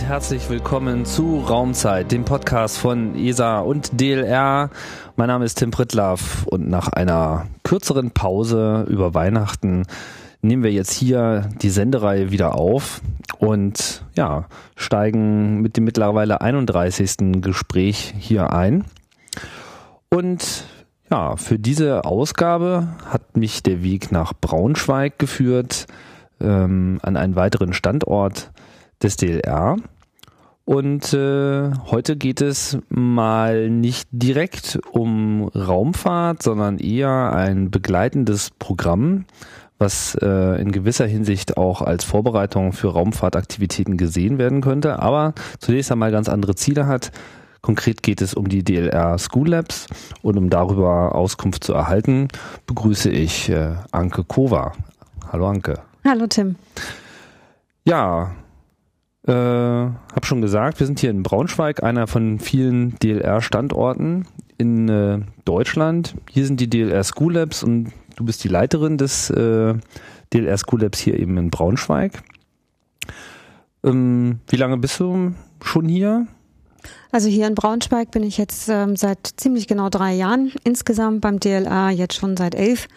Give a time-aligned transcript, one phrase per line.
[0.00, 4.70] Und herzlich willkommen zu Raumzeit, dem Podcast von ESA und DLR.
[5.16, 9.82] Mein Name ist Tim Prittlaff und nach einer kürzeren Pause über Weihnachten
[10.40, 13.02] nehmen wir jetzt hier die Sendereihe wieder auf
[13.38, 17.42] und ja, steigen mit dem mittlerweile 31.
[17.42, 18.86] Gespräch hier ein.
[20.08, 20.64] Und
[21.10, 25.86] ja, für diese Ausgabe hat mich der Weg nach Braunschweig geführt,
[26.40, 28.50] ähm, an einen weiteren Standort
[29.02, 29.76] des DLR.
[30.64, 39.24] Und äh, heute geht es mal nicht direkt um Raumfahrt, sondern eher ein begleitendes Programm,
[39.78, 45.90] was äh, in gewisser Hinsicht auch als Vorbereitung für Raumfahrtaktivitäten gesehen werden könnte, aber zunächst
[45.90, 47.10] einmal ganz andere Ziele hat.
[47.62, 49.86] Konkret geht es um die DLR School Labs
[50.22, 52.28] und um darüber Auskunft zu erhalten,
[52.66, 54.72] begrüße ich äh, Anke Kova.
[55.32, 55.80] Hallo Anke.
[56.04, 56.56] Hallo Tim.
[57.84, 58.30] Ja,
[59.26, 64.26] äh, hab schon gesagt, wir sind hier in Braunschweig, einer von vielen DLR-Standorten
[64.58, 66.14] in äh, Deutschland.
[66.30, 69.74] Hier sind die DLR School Labs und du bist die Leiterin des äh,
[70.32, 72.22] DLR School Labs hier eben in Braunschweig.
[73.84, 76.26] Ähm, wie lange bist du schon hier?
[77.12, 81.40] Also hier in Braunschweig bin ich jetzt ähm, seit ziemlich genau drei Jahren insgesamt beim
[81.40, 82.86] DLA, jetzt schon seit elf.
[82.86, 82.90] Ähm,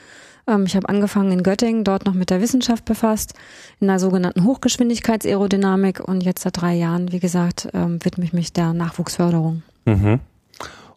[0.65, 3.33] ich habe angefangen in Göttingen, dort noch mit der Wissenschaft befasst,
[3.79, 8.51] in der sogenannten Hochgeschwindigkeitsaerodynamik und jetzt seit drei Jahren, wie gesagt, ähm, widme ich mich
[8.51, 9.63] der Nachwuchsförderung.
[9.85, 10.19] Mhm.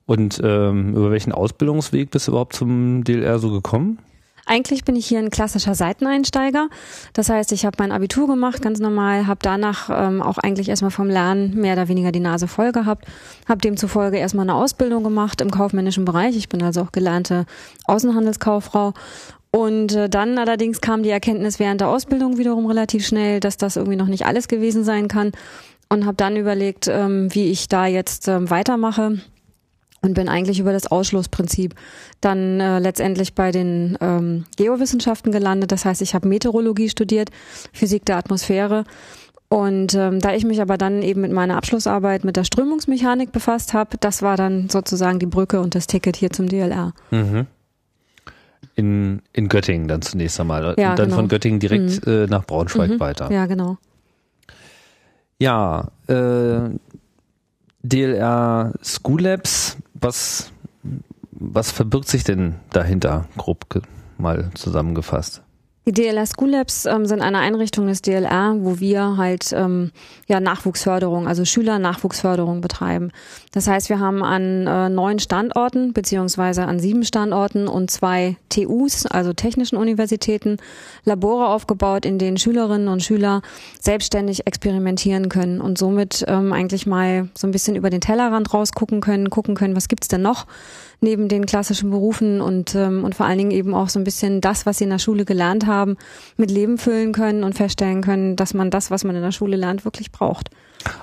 [0.04, 3.98] Und ähm, über welchen Ausbildungsweg bist du überhaupt zum DLR so gekommen?
[4.48, 6.68] Eigentlich bin ich hier ein klassischer Seiteneinsteiger.
[7.14, 10.92] Das heißt, ich habe mein Abitur gemacht, ganz normal, habe danach ähm, auch eigentlich erstmal
[10.92, 13.06] vom Lernen mehr oder weniger die Nase voll gehabt,
[13.48, 16.36] habe demzufolge erstmal eine Ausbildung gemacht im kaufmännischen Bereich.
[16.36, 17.44] Ich bin also auch gelernte
[17.86, 18.94] Außenhandelskauffrau
[19.50, 23.76] und äh, dann allerdings kam die Erkenntnis während der Ausbildung wiederum relativ schnell, dass das
[23.76, 25.32] irgendwie noch nicht alles gewesen sein kann
[25.88, 29.18] und habe dann überlegt, ähm, wie ich da jetzt ähm, weitermache
[30.02, 31.74] und bin eigentlich über das Ausschlussprinzip
[32.20, 35.72] dann äh, letztendlich bei den ähm, Geowissenschaften gelandet.
[35.72, 37.30] Das heißt, ich habe Meteorologie studiert,
[37.72, 38.84] Physik der Atmosphäre.
[39.48, 43.74] Und ähm, da ich mich aber dann eben mit meiner Abschlussarbeit mit der Strömungsmechanik befasst
[43.74, 46.92] habe, das war dann sozusagen die Brücke und das Ticket hier zum DLR.
[47.10, 47.46] Mhm.
[48.76, 50.74] In, in Göttingen dann zunächst einmal.
[50.78, 51.16] Ja, und dann genau.
[51.16, 52.12] von Göttingen direkt mhm.
[52.12, 53.00] äh, nach Braunschweig mhm.
[53.00, 53.32] weiter.
[53.32, 53.78] Ja, genau.
[55.38, 56.70] Ja, äh,
[57.82, 60.52] DLR School Labs, was,
[61.32, 63.82] was verbirgt sich denn dahinter, grob
[64.18, 65.42] mal zusammengefasst?
[65.88, 69.92] Die DLR School Labs ähm, sind eine Einrichtung des DLR, wo wir halt ähm,
[70.26, 73.12] ja Nachwuchsförderung, also Schüler-Nachwuchsförderung betreiben.
[73.52, 79.06] Das heißt, wir haben an äh, neun Standorten beziehungsweise an sieben Standorten und zwei TUs,
[79.06, 80.56] also technischen Universitäten,
[81.04, 83.42] Labore aufgebaut, in denen Schülerinnen und Schüler
[83.80, 89.00] selbstständig experimentieren können und somit ähm, eigentlich mal so ein bisschen über den Tellerrand rausgucken
[89.00, 90.46] können, gucken können, was gibt's denn noch
[91.00, 94.40] neben den klassischen Berufen und, ähm, und vor allen Dingen eben auch so ein bisschen
[94.40, 95.96] das, was sie in der Schule gelernt haben,
[96.36, 99.56] mit Leben füllen können und feststellen können, dass man das, was man in der Schule
[99.56, 100.50] lernt, wirklich braucht.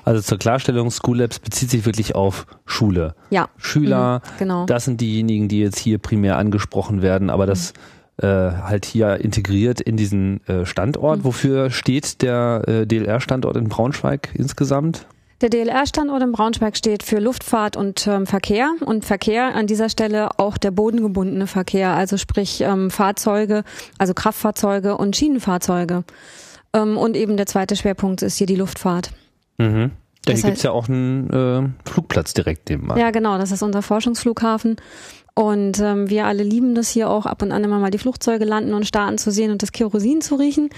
[0.05, 3.15] Also zur Klarstellung, School Labs bezieht sich wirklich auf Schule.
[3.29, 3.49] Ja.
[3.57, 4.65] Schüler, mhm, genau.
[4.65, 7.73] das sind diejenigen, die jetzt hier primär angesprochen werden, aber das
[8.21, 8.27] mhm.
[8.27, 11.19] äh, halt hier integriert in diesen äh, Standort.
[11.19, 11.23] Mhm.
[11.25, 15.05] Wofür steht der äh, DLR-Standort in Braunschweig insgesamt?
[15.41, 20.39] Der DLR-Standort in Braunschweig steht für Luftfahrt und ähm, Verkehr und Verkehr an dieser Stelle
[20.39, 23.63] auch der bodengebundene Verkehr, also sprich ähm, Fahrzeuge,
[23.97, 26.03] also Kraftfahrzeuge und Schienenfahrzeuge.
[26.73, 29.11] Ähm, und eben der zweite Schwerpunkt ist hier die Luftfahrt.
[29.57, 29.91] Mhm.
[30.25, 32.97] Da gibt es ja auch einen äh, Flugplatz direkt nebenan.
[32.97, 34.77] Ja, genau, das ist unser Forschungsflughafen.
[35.35, 38.45] Und ähm, wir alle lieben das hier auch ab und an immer mal die Flugzeuge
[38.45, 40.69] landen und starten zu sehen und das Kerosin zu riechen.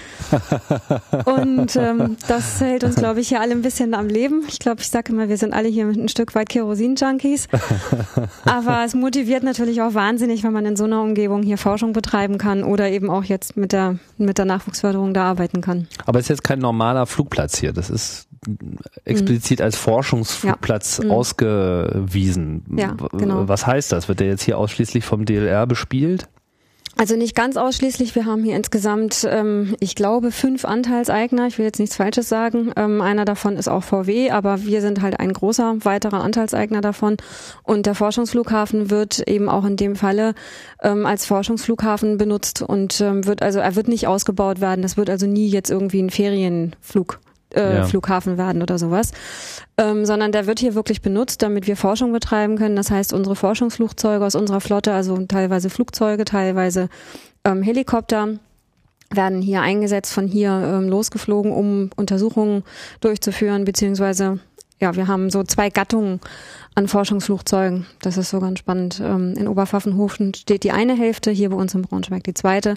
[1.25, 4.45] und ähm, das hält uns, glaube ich, hier alle ein bisschen am Leben.
[4.47, 7.49] Ich glaube, ich sage immer, wir sind alle hier ein Stück weit Kerosin-Junkies.
[8.45, 12.37] Aber es motiviert natürlich auch wahnsinnig, wenn man in so einer Umgebung hier Forschung betreiben
[12.37, 15.89] kann oder eben auch jetzt mit der, mit der Nachwuchsförderung da arbeiten kann.
[16.05, 17.73] Aber es ist jetzt kein normaler Flugplatz hier.
[17.73, 18.29] Das ist
[19.05, 21.05] explizit als Forschungsflugplatz ja.
[21.05, 21.11] Mhm.
[21.11, 22.63] ausgewiesen.
[22.77, 23.47] Ja, genau.
[23.47, 24.07] Was heißt das?
[24.07, 26.27] Wird der jetzt hier ausschließlich vom DLR bespielt?
[26.97, 28.15] Also nicht ganz ausschließlich.
[28.15, 31.45] Wir haben hier insgesamt, ähm, ich glaube, fünf Anteilseigner.
[31.47, 32.71] Ich will jetzt nichts Falsches sagen.
[32.77, 37.17] Ähm, einer davon ist auch VW, aber wir sind halt ein großer weiterer Anteilseigner davon.
[37.63, 40.35] Und der Forschungsflughafen wird eben auch in dem Falle
[40.81, 44.81] ähm, als Forschungsflughafen benutzt und ähm, wird also er wird nicht ausgebaut werden.
[44.81, 47.19] Das wird also nie jetzt irgendwie ein Ferienflug
[47.55, 47.83] äh, ja.
[47.85, 49.11] Flughafen werden oder sowas,
[49.77, 52.75] ähm, sondern der wird hier wirklich benutzt, damit wir Forschung betreiben können.
[52.75, 56.89] Das heißt, unsere Forschungsflugzeuge aus unserer Flotte, also teilweise Flugzeuge, teilweise
[57.43, 58.39] ähm, Helikopter,
[59.11, 62.63] werden hier eingesetzt, von hier ähm, losgeflogen, um Untersuchungen
[63.01, 64.39] durchzuführen, beziehungsweise
[64.81, 66.19] ja, wir haben so zwei Gattungen
[66.75, 67.85] an Forschungsflugzeugen.
[68.01, 69.01] Das ist so ganz spannend.
[69.01, 72.75] Ähm, in Oberpfaffenhofen steht die eine Hälfte, hier bei uns in Braunschweig die zweite.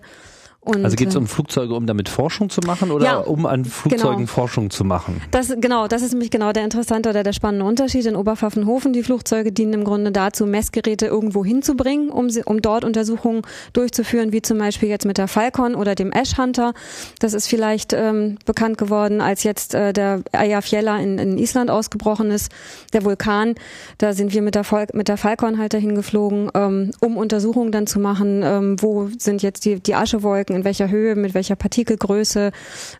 [0.60, 3.46] Und, also geht es um äh, Flugzeuge, um damit Forschung zu machen oder ja, um
[3.46, 4.26] an Flugzeugen genau.
[4.26, 5.22] Forschung zu machen?
[5.30, 8.04] Das, genau, das ist nämlich genau der interessante oder der spannende Unterschied.
[8.06, 12.84] In Oberpfaffenhofen, die Flugzeuge dienen im Grunde dazu, Messgeräte irgendwo hinzubringen, um, sie, um dort
[12.84, 16.74] Untersuchungen durchzuführen, wie zum Beispiel jetzt mit der Falcon oder dem Ash Hunter.
[17.20, 22.30] Das ist vielleicht ähm, bekannt geworden, als jetzt äh, der Eyjafjalla in, in Island ausgebrochen
[22.32, 22.50] ist,
[22.92, 23.54] der Vulkan.
[23.98, 27.70] Da sind wir mit der, Vol mit der Falcon halt dahin geflogen, ähm, um Untersuchungen
[27.70, 31.56] dann zu machen, ähm, wo sind jetzt die, die Aschewolken in welcher Höhe, mit welcher
[31.56, 32.52] Partikelgröße,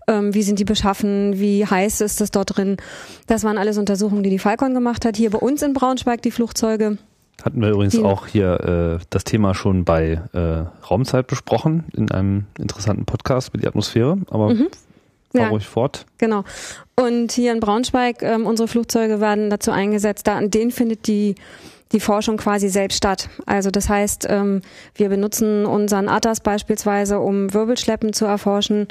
[0.06, 2.77] ähm, wie sind die beschaffen, wie heiß ist das dort drin.
[3.27, 5.17] Das waren alles Untersuchungen, die die Falcon gemacht hat.
[5.17, 6.99] Hier bei uns in Braunschweig die Flugzeuge.
[7.43, 12.47] Hatten wir übrigens auch hier äh, das Thema schon bei äh, Raumzeit besprochen, in einem
[12.59, 14.69] interessanten Podcast mit die Atmosphäre, aber mhm.
[15.33, 16.05] fahr ja, ruhig fort.
[16.19, 16.43] Genau.
[16.97, 21.37] Und hier in Braunschweig, ähm, unsere Flugzeuge werden dazu eingesetzt, da an denen findet die
[21.93, 23.29] die Forschung quasi selbst statt.
[23.46, 24.62] Also das heißt, ähm,
[24.94, 28.88] wir benutzen unseren ATAS beispielsweise, um Wirbelschleppen zu erforschen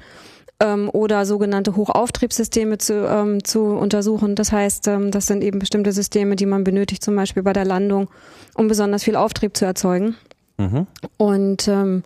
[0.60, 4.36] ähm, oder sogenannte Hochauftriebssysteme zu, ähm, zu untersuchen.
[4.36, 7.66] Das heißt, ähm, das sind eben bestimmte Systeme, die man benötigt, zum Beispiel bei der
[7.66, 8.10] Landung,
[8.56, 10.16] um besonders viel Auftrieb zu erzeugen.
[10.58, 10.88] Mhm.
[11.18, 12.04] Und ähm,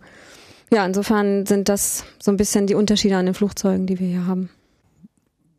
[0.70, 4.26] ja, insofern sind das so ein bisschen die Unterschiede an den Flugzeugen, die wir hier
[4.26, 4.50] haben.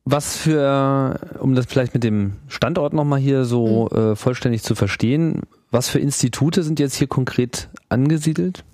[0.06, 3.98] Was für, um das vielleicht mit dem Standort nochmal hier so mhm.
[3.98, 8.66] äh, vollständig zu verstehen, was für Institute sind jetzt hier konkret angesiedelt?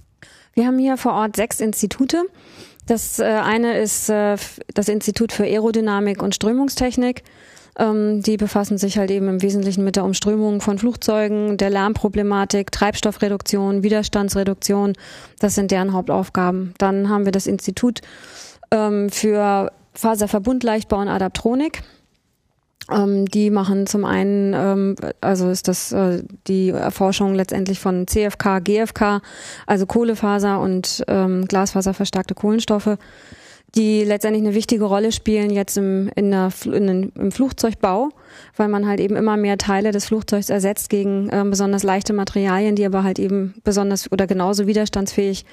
[0.53, 2.17] Wir haben hier vor Ort sechs Institute.
[2.87, 4.37] Das äh, eine ist äh,
[4.73, 7.23] das Institut für Aerodynamik und Strömungstechnik.
[7.77, 12.71] Ähm, die befassen sich halt eben im Wesentlichen mit der Umströmung von Flugzeugen, der Lärmproblematik,
[12.71, 14.93] Treibstoffreduktion, Widerstandsreduktion.
[15.39, 16.73] Das sind deren Hauptaufgaben.
[16.79, 18.01] Dann haben wir das Institut
[18.71, 21.83] ähm, für Faserverbund, Leichtbau und Adaptronik.
[22.91, 28.59] Ähm, die machen zum einen, ähm, also ist das äh, die Erforschung letztendlich von CFK,
[28.59, 29.21] GFK,
[29.67, 32.97] also Kohlefaser und ähm, Glasfaser verstärkte Kohlenstoffe,
[33.75, 38.09] die letztendlich eine wichtige Rolle spielen jetzt im, in der, in den, im Flugzeugbau,
[38.55, 42.75] weil man halt eben immer mehr Teile des Flugzeugs ersetzt gegen äh, besonders leichte Materialien,
[42.75, 45.45] die aber halt eben besonders oder genauso widerstandsfähig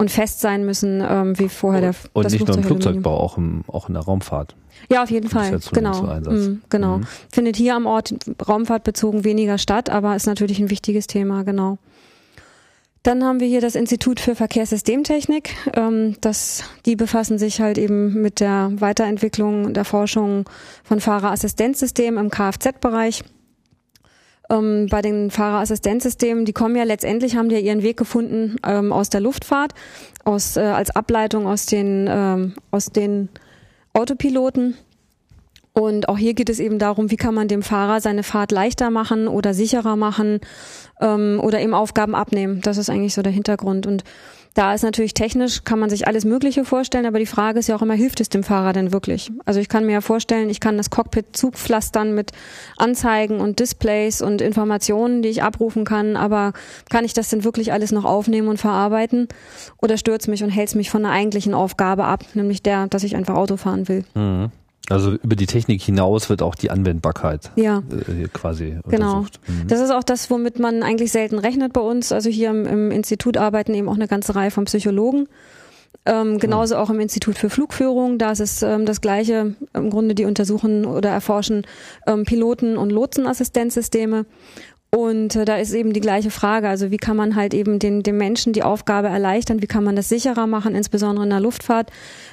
[0.00, 3.16] und fest sein müssen, ähm, wie vorher der Und das nicht Flugzeug nur im Flugzeugbau,
[3.18, 4.56] auch, im, auch in der Raumfahrt.
[4.90, 5.52] Ja, auf jeden Fall.
[5.52, 6.02] Ja genau.
[6.02, 6.98] Mhm, genau.
[6.98, 7.06] Mhm.
[7.30, 8.14] Findet hier am Ort
[8.48, 11.76] raumfahrtbezogen weniger statt, aber ist natürlich ein wichtiges Thema, genau.
[13.02, 15.54] Dann haben wir hier das Institut für Verkehrssystemtechnik.
[15.74, 20.48] Ähm, das, die befassen sich halt eben mit der Weiterentwicklung der Forschung
[20.82, 23.22] von Fahrerassistenzsystemen im Kfz-Bereich
[24.50, 28.92] ähm, bei den Fahrerassistenzsystemen, die kommen ja letztendlich, haben die ja ihren Weg gefunden ähm,
[28.92, 29.72] aus der Luftfahrt,
[30.24, 33.28] aus, äh, als Ableitung aus den, ähm, aus den
[33.92, 34.76] Autopiloten.
[35.72, 38.90] Und auch hier geht es eben darum, wie kann man dem Fahrer seine Fahrt leichter
[38.90, 40.40] machen oder sicherer machen
[41.00, 42.60] ähm, oder eben Aufgaben abnehmen.
[42.60, 43.86] Das ist eigentlich so der Hintergrund.
[43.86, 44.02] Und
[44.54, 47.76] da ist natürlich technisch, kann man sich alles Mögliche vorstellen, aber die Frage ist ja
[47.76, 49.30] auch immer, hilft es dem Fahrer denn wirklich?
[49.44, 52.32] Also ich kann mir ja vorstellen, ich kann das Cockpit zugpflastern mit
[52.76, 56.52] Anzeigen und Displays und Informationen, die ich abrufen kann, aber
[56.90, 59.28] kann ich das denn wirklich alles noch aufnehmen und verarbeiten?
[59.80, 63.16] Oder stört mich und hält mich von der eigentlichen Aufgabe ab, nämlich der, dass ich
[63.16, 64.04] einfach Auto fahren will?
[64.14, 64.50] Mhm.
[64.90, 67.78] Also über die Technik hinaus wird auch die Anwendbarkeit ja.
[67.78, 69.18] äh, quasi genau.
[69.18, 69.40] untersucht.
[69.46, 69.58] Genau.
[69.62, 69.68] Mhm.
[69.68, 72.10] Das ist auch das, womit man eigentlich selten rechnet bei uns.
[72.10, 75.28] Also hier im, im Institut arbeiten eben auch eine ganze Reihe von Psychologen.
[76.06, 78.18] Ähm, genauso auch im Institut für Flugführung.
[78.18, 79.54] Da ist es ähm, das Gleiche.
[79.74, 81.66] Im Grunde die untersuchen oder erforschen
[82.06, 84.24] ähm, Piloten- und Lotsenassistenzsysteme.
[84.90, 88.02] Und äh, da ist eben die gleiche Frage, also wie kann man halt eben den,
[88.02, 91.90] den Menschen die Aufgabe erleichtern, wie kann man das sicherer machen, insbesondere in der Luftfahrt.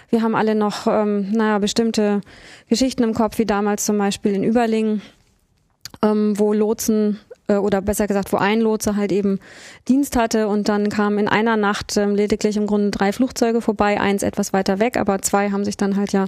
[0.09, 2.21] Wir haben alle noch, ähm, naja, bestimmte
[2.67, 5.03] Geschichten im Kopf, wie damals zum Beispiel in Überlingen,
[6.01, 9.39] ähm, wo Lotsen äh, oder besser gesagt, wo ein Lotse halt eben
[9.87, 14.01] Dienst hatte und dann kamen in einer Nacht ähm, lediglich im Grunde drei Flugzeuge vorbei,
[14.01, 16.25] eins etwas weiter weg, aber zwei haben sich dann halt ja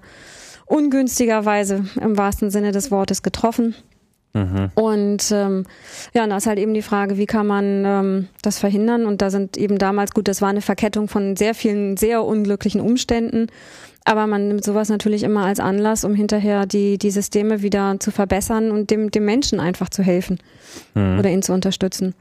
[0.67, 3.73] ungünstigerweise im wahrsten Sinne des Wortes getroffen.
[4.33, 4.71] Mhm.
[4.75, 5.65] Und ähm,
[6.13, 9.05] ja, und da ist halt eben die Frage, wie kann man ähm, das verhindern?
[9.05, 12.79] Und da sind eben damals, gut, das war eine Verkettung von sehr vielen sehr unglücklichen
[12.79, 13.47] Umständen,
[14.05, 18.11] aber man nimmt sowas natürlich immer als Anlass, um hinterher die, die Systeme wieder zu
[18.11, 20.39] verbessern und dem, dem Menschen einfach zu helfen
[20.93, 21.19] mhm.
[21.19, 22.13] oder ihn zu unterstützen.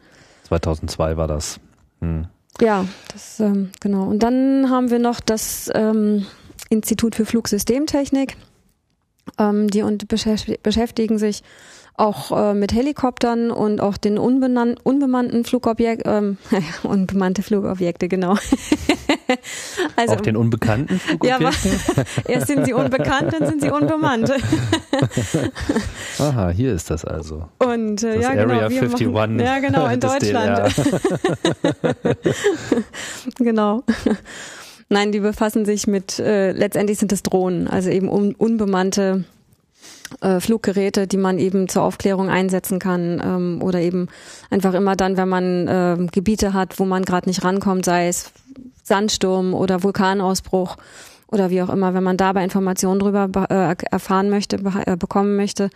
[0.44, 1.60] 2002 war das.
[2.00, 2.26] Mhm.
[2.60, 4.04] Ja, das ähm, genau.
[4.04, 6.26] Und dann haben wir noch das ähm,
[6.70, 8.36] Institut für Flugsystemtechnik.
[9.38, 11.42] Ähm, die und beschäftigen sich
[11.98, 16.38] auch äh, mit Helikoptern und auch den unbenannten, unbemannten Flugobjekten, ähm,
[16.82, 18.36] unbemannte Flugobjekte, genau.
[19.96, 21.50] also, Auch den unbekannten Ja, aber
[22.26, 24.32] erst sind sie unbekannt, dann sind sie unbemannt.
[26.18, 27.48] Aha, hier ist das also.
[27.58, 30.74] Und äh, das ja, genau, Area 51 machen, ja, genau, in Deutschland.
[33.38, 33.82] genau.
[34.88, 39.24] Nein, die befassen sich mit, äh, letztendlich sind es Drohnen, also eben un unbemannte
[40.20, 44.08] äh, Fluggeräte, die man eben zur Aufklärung einsetzen kann ähm, oder eben
[44.50, 48.32] einfach immer dann, wenn man äh, Gebiete hat, wo man gerade nicht rankommt, sei es
[48.82, 50.76] Sandsturm oder Vulkanausbruch
[51.30, 54.56] oder wie auch immer, wenn man dabei Informationen drüber äh, erfahren möchte,
[54.86, 55.68] äh, bekommen möchte,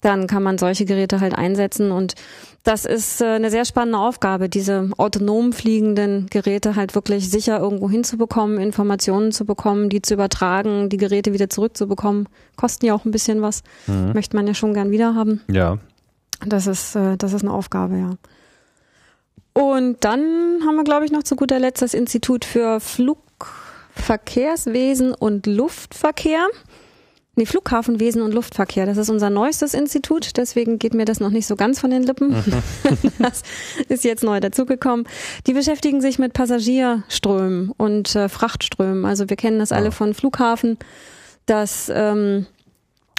[0.00, 1.90] dann kann man solche Geräte halt einsetzen.
[1.90, 2.14] Und
[2.64, 7.90] das ist äh, eine sehr spannende Aufgabe, diese autonom fliegenden Geräte halt wirklich sicher irgendwo
[7.90, 12.28] hinzubekommen, Informationen zu bekommen, die zu übertragen, die Geräte wieder zurückzubekommen.
[12.56, 13.64] Kosten ja auch ein bisschen was.
[13.88, 14.12] Mhm.
[14.12, 15.40] Möchte man ja schon gern wieder haben.
[15.50, 15.78] Ja.
[16.46, 18.10] Das ist, äh, das ist eine Aufgabe, ja.
[19.54, 25.46] Und dann haben wir, glaube ich, noch zu guter Letzt das Institut für Flugverkehrswesen und
[25.46, 26.46] Luftverkehr.
[27.34, 28.84] Nee, Flughafenwesen und Luftverkehr.
[28.84, 32.02] Das ist unser neuestes Institut, deswegen geht mir das noch nicht so ganz von den
[32.02, 32.34] Lippen.
[33.18, 33.42] das
[33.88, 35.08] ist jetzt neu dazugekommen.
[35.46, 39.06] Die beschäftigen sich mit Passagierströmen und äh, Frachtströmen.
[39.06, 40.78] Also wir kennen das alle von Flughafen,
[41.46, 42.46] dass ähm,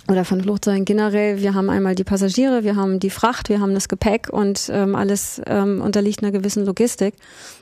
[0.10, 1.42] oder von Flugzeugen generell.
[1.42, 4.96] Wir haben einmal die Passagiere, wir haben die Fracht, wir haben das Gepäck und ähm,
[4.96, 7.14] alles ähm, unterliegt einer gewissen Logistik.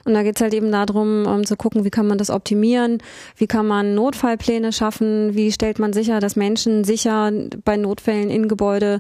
[0.06, 2.98] Und da geht's halt eben darum, um zu gucken, wie kann man das optimieren,
[3.38, 7.32] wie kann man Notfallpläne schaffen, wie stellt man sicher, dass Menschen sicher
[7.64, 9.00] bei Notfällen in Gebäude,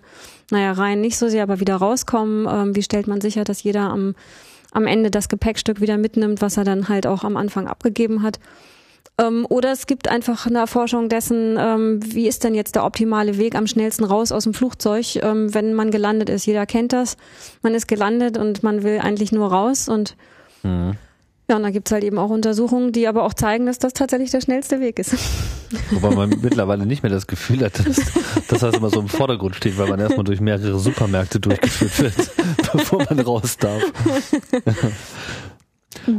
[0.52, 3.90] naja, rein nicht so sehr, aber wieder rauskommen, ähm, wie stellt man sicher, dass jeder
[3.90, 4.14] am,
[4.72, 8.40] am Ende das Gepäckstück wieder mitnimmt, was er dann halt auch am Anfang abgegeben hat.
[9.22, 13.38] Ähm, oder es gibt einfach eine Erforschung dessen, ähm, wie ist denn jetzt der optimale
[13.38, 16.46] Weg am schnellsten raus aus dem Flugzeug, ähm, wenn man gelandet ist.
[16.46, 17.17] Jeder kennt das.
[17.62, 20.15] Man ist gelandet und man will eigentlich nur raus und
[20.63, 20.93] mhm.
[21.50, 24.31] ja, und da gibt's halt eben auch Untersuchungen, die aber auch zeigen, dass das tatsächlich
[24.31, 25.13] der schnellste Weg ist.
[25.91, 28.01] Wobei man mittlerweile nicht mehr das Gefühl hat, dass,
[28.48, 32.31] dass das immer so im Vordergrund steht, weil man erstmal durch mehrere Supermärkte durchgeführt wird,
[32.74, 33.84] bevor man raus darf.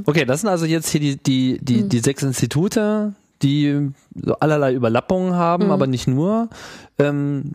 [0.04, 1.88] Okay, das sind also jetzt hier die, die, die, mhm.
[1.88, 5.70] die sechs Institute, die so allerlei Überlappungen haben, mhm.
[5.70, 6.48] aber nicht nur.
[6.98, 7.52] Ähm,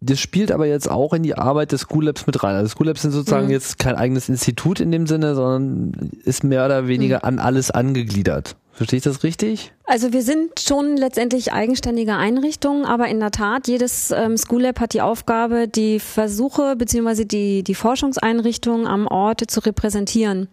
[0.00, 2.54] das spielt aber jetzt auch in die Arbeit des School Labs mit rein.
[2.54, 3.52] Also School Labs sind sozusagen mhm.
[3.52, 7.24] jetzt kein eigenes Institut in dem Sinne, sondern ist mehr oder weniger mhm.
[7.24, 8.56] an alles angegliedert.
[8.72, 9.72] Verstehe ich das richtig?
[9.86, 14.80] Also wir sind schon letztendlich eigenständige Einrichtungen, aber in der Tat, jedes ähm, School Lab
[14.80, 20.48] hat die Aufgabe, die Versuche beziehungsweise die, die Forschungseinrichtungen am Ort zu repräsentieren.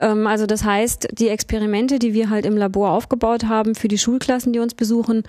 [0.00, 3.98] Ähm, also das heißt, die Experimente, die wir halt im Labor aufgebaut haben für die
[3.98, 5.22] Schulklassen, die uns besuchen,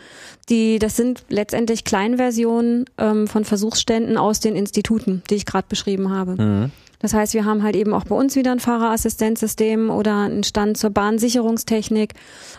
[0.50, 6.10] die, das sind letztendlich Kleinversionen ähm, von Versuchsständen aus den Instituten, die ich gerade beschrieben
[6.10, 6.42] habe.
[6.42, 6.72] Mhm.
[7.02, 10.78] Das heißt, wir haben halt eben auch bei uns wieder ein Fahrerassistenzsystem oder einen Stand
[10.78, 12.14] zur Bahnsicherungstechnik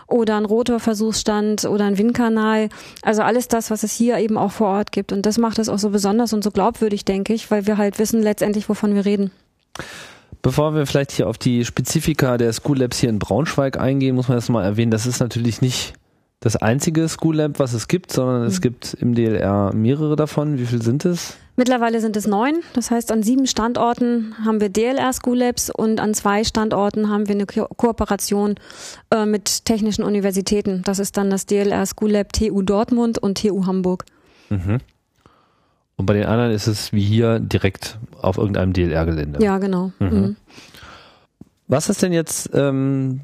[0.05, 2.67] oder einen Rotorversuchsstand oder einen Windkanal.
[3.03, 5.13] Also alles das, was es hier eben auch vor Ort gibt.
[5.13, 7.99] Und das macht es auch so besonders und so glaubwürdig, denke ich, weil wir halt
[7.99, 9.31] wissen letztendlich, wovon wir reden.
[10.43, 14.27] Bevor wir vielleicht hier auf die Spezifika der School Labs hier in Braunschweig eingehen, muss
[14.27, 15.93] man das mal erwähnen, das ist natürlich nicht
[16.41, 18.47] das einzige School Lab, was es gibt, sondern mhm.
[18.47, 20.59] es gibt im DLR mehrere davon.
[20.59, 21.37] Wie viele sind es?
[21.55, 22.55] Mittlerweile sind es neun.
[22.73, 27.29] Das heißt, an sieben Standorten haben wir DLR School Labs und an zwei Standorten haben
[27.29, 28.55] wir eine Ko Kooperation
[29.11, 30.81] äh, mit technischen Universitäten.
[30.83, 34.03] Das ist dann das DLR School Lab TU Dortmund und TU Hamburg.
[34.49, 34.79] Mhm.
[35.95, 39.43] Und bei den anderen ist es wie hier direkt auf irgendeinem DLR-Gelände.
[39.43, 39.91] Ja, genau.
[39.99, 40.07] Mhm.
[40.09, 40.35] Mhm.
[41.67, 43.21] Was ist denn jetzt, ähm,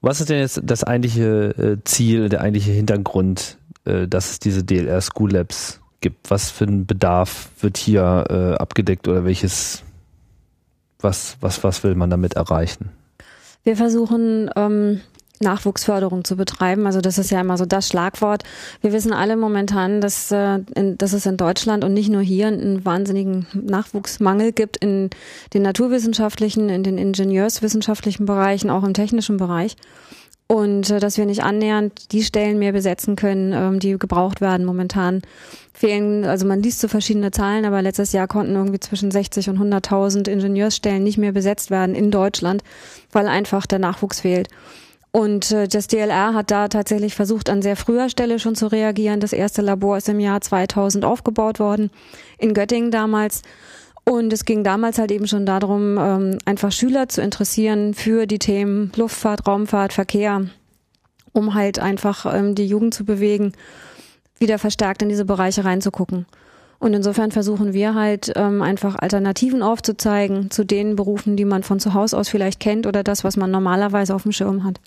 [0.00, 4.64] was ist denn jetzt das eigentliche äh, Ziel, der eigentliche Hintergrund, äh, dass es diese
[4.64, 6.30] DLR School Labs gibt?
[6.30, 9.82] Was für ein Bedarf wird hier äh, abgedeckt oder welches,
[11.00, 12.90] was, was, was will man damit erreichen?
[13.64, 15.00] Wir versuchen ähm,
[15.40, 16.86] Nachwuchsförderung zu betreiben.
[16.86, 18.44] Also das ist ja immer so das Schlagwort.
[18.80, 22.84] Wir wissen alle momentan, dass, äh, dass es in Deutschland und nicht nur hier einen
[22.84, 25.10] wahnsinnigen Nachwuchsmangel gibt in
[25.52, 29.76] den naturwissenschaftlichen, in den ingenieurswissenschaftlichen Bereichen, auch im technischen Bereich.
[30.46, 34.66] Und äh, dass wir nicht annähernd die Stellen mehr besetzen können, ähm, die gebraucht werden.
[34.66, 35.22] Momentan
[35.72, 39.58] fehlen, also man liest so verschiedene Zahlen, aber letztes Jahr konnten irgendwie zwischen 60 und
[39.58, 42.62] 100.000 Ingenieursstellen nicht mehr besetzt werden in Deutschland,
[43.10, 44.48] weil einfach der Nachwuchs fehlt.
[45.14, 49.20] Und äh, das DLR hat da tatsächlich versucht, an sehr früher Stelle schon zu reagieren.
[49.20, 51.92] Das erste Labor ist im Jahr 2000 aufgebaut worden,
[52.36, 53.42] in Göttingen damals.
[54.02, 58.40] Und es ging damals halt eben schon darum, ähm, einfach Schüler zu interessieren für die
[58.40, 60.46] Themen Luftfahrt, Raumfahrt, Verkehr,
[61.32, 63.52] um halt einfach ähm, die Jugend zu bewegen,
[64.40, 66.26] wieder verstärkt in diese Bereiche reinzugucken.
[66.80, 71.78] Und insofern versuchen wir halt ähm, einfach Alternativen aufzuzeigen zu den Berufen, die man von
[71.78, 74.80] zu Hause aus vielleicht kennt oder das, was man normalerweise auf dem Schirm hat.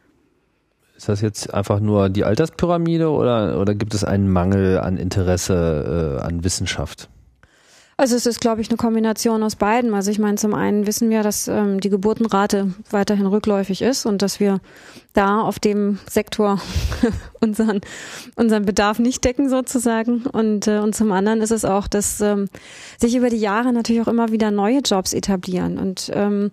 [0.98, 6.18] Ist das jetzt einfach nur die Alterspyramide oder, oder gibt es einen Mangel an Interesse
[6.20, 7.08] äh, an Wissenschaft?
[8.00, 9.96] Also es ist, glaube ich, eine Kombination aus beiden.
[9.96, 14.22] Also ich meine, zum einen wissen wir, dass ähm, die Geburtenrate weiterhin rückläufig ist und
[14.22, 14.60] dass wir
[15.14, 16.62] da auf dem Sektor
[17.42, 17.82] unseren,
[18.36, 20.28] unseren Bedarf nicht decken sozusagen.
[20.28, 22.50] Und, äh, und zum anderen ist es auch, dass ähm,
[23.00, 25.80] sich über die Jahre natürlich auch immer wieder neue Jobs etablieren.
[25.80, 26.52] Und ähm,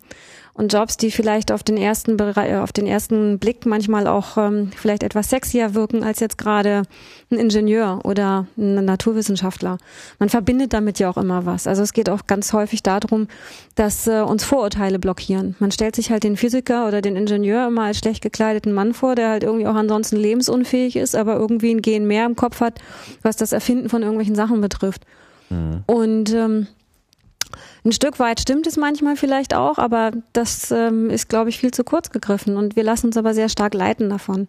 [0.55, 4.71] und Jobs, die vielleicht auf den ersten Bereich, auf den ersten Blick manchmal auch ähm,
[4.77, 6.83] vielleicht etwas sexier wirken als jetzt gerade
[7.31, 9.79] ein Ingenieur oder ein Naturwissenschaftler.
[10.21, 11.67] Man verbindet damit ja auch immer was.
[11.67, 13.27] Also es geht auch ganz häufig darum,
[13.75, 15.57] dass äh, uns Vorurteile blockieren.
[15.59, 19.17] Man stellt sich halt den Physiker oder den Ingenieur immer als schlecht gekleideten Mann vor,
[19.17, 22.79] der halt irgendwie auch ansonsten lebensunfähig ist, aber irgendwie ein Gen mehr im Kopf hat,
[23.23, 25.03] was das Erfinden von irgendwelchen Sachen betrifft.
[25.51, 25.83] Mhm.
[25.87, 26.69] Und ähm,
[27.85, 31.71] ein Stück weit stimmt es manchmal vielleicht auch, aber das ähm, ist, glaube ich, viel
[31.71, 34.49] zu kurz gegriffen und wir lassen uns aber sehr stark leiten davon.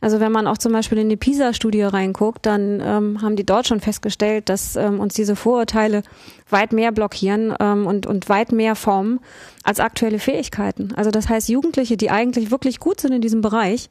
[0.00, 3.66] Also wenn man auch zum Beispiel in die PISA-Studie reinguckt, dann ähm, haben die dort
[3.66, 6.04] schon festgestellt, dass ähm, uns diese Vorurteile
[6.50, 9.18] weit mehr blockieren ähm, und, und weit mehr formen
[9.64, 10.92] als aktuelle Fähigkeiten.
[10.94, 13.90] Also das heißt, Jugendliche, die eigentlich wirklich gut sind in diesem Bereich,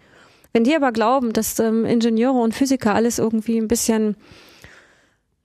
[0.54, 4.16] wenn die aber glauben, dass ähm, Ingenieure und Physiker alles irgendwie ein bisschen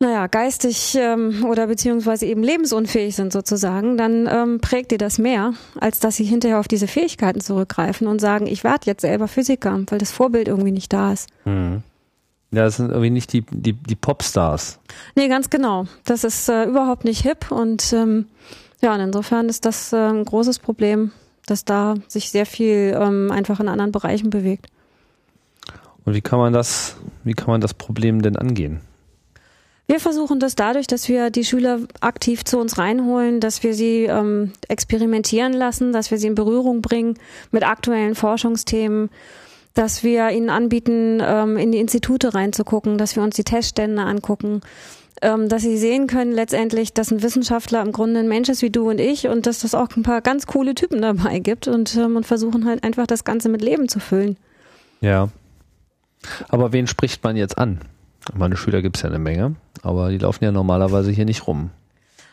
[0.03, 5.55] naja, geistig ähm, oder beziehungsweise eben lebensunfähig sind sozusagen, dann ähm, prägt ihr das mehr,
[5.81, 9.81] als dass sie hinterher auf diese Fähigkeiten zurückgreifen und sagen, ich werde jetzt selber Physiker,
[9.87, 11.29] weil das Vorbild irgendwie nicht da ist.
[11.45, 11.83] Mhm.
[12.51, 14.79] Ja, das sind irgendwie nicht die, die, die Popstars.
[15.15, 15.87] Nee, ganz genau.
[16.05, 18.27] Das ist äh, überhaupt nicht hip und ähm,
[18.83, 21.13] ja, und insofern ist das äh, ein großes Problem,
[21.47, 24.67] dass da sich sehr viel ähm, einfach in anderen Bereichen bewegt.
[26.05, 28.81] Und wie kann man das, wie kann man das Problem denn angehen?
[29.87, 34.05] Wir versuchen das dadurch, dass wir die Schüler aktiv zu uns reinholen, dass wir sie
[34.05, 37.19] ähm, experimentieren lassen, dass wir sie in Berührung bringen
[37.51, 39.11] mit aktuellen Forschungsthemen,
[39.75, 44.61] dass wir ihnen anbieten, ähm, in die Institute reinzugucken, dass wir uns die Teststände angucken,
[45.21, 48.71] ähm, dass sie sehen können letztendlich, dass ein Wissenschaftler im Grunde ein Mensch ist wie
[48.71, 51.97] du und ich und dass das auch ein paar ganz coole Typen dabei gibt und,
[51.97, 54.37] ähm, und versuchen halt einfach das Ganze mit Leben zu füllen.
[55.01, 55.29] Ja.
[56.49, 57.81] Aber wen spricht man jetzt an?
[58.35, 61.71] Meine Schüler gibt es ja eine Menge, aber die laufen ja normalerweise hier nicht rum.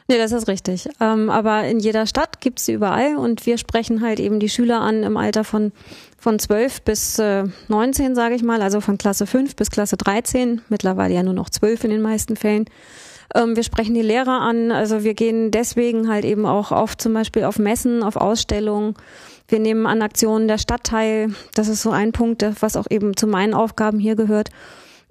[0.08, 0.89] Nee, das ist richtig.
[0.99, 4.82] Ähm, aber in jeder Stadt gibt's sie überall und wir sprechen halt eben die Schüler
[4.82, 5.71] an im Alter von,
[6.17, 10.62] von 12 bis äh, 19, sage ich mal, also von Klasse 5 bis Klasse 13,
[10.69, 12.65] mittlerweile ja nur noch 12 in den meisten Fällen.
[13.36, 17.13] Ähm, wir sprechen die Lehrer an, also wir gehen deswegen halt eben auch auf zum
[17.13, 18.95] Beispiel auf Messen, auf Ausstellungen.
[19.47, 21.36] Wir nehmen an Aktionen der Stadt teil.
[21.54, 24.49] Das ist so ein Punkt, was auch eben zu meinen Aufgaben hier gehört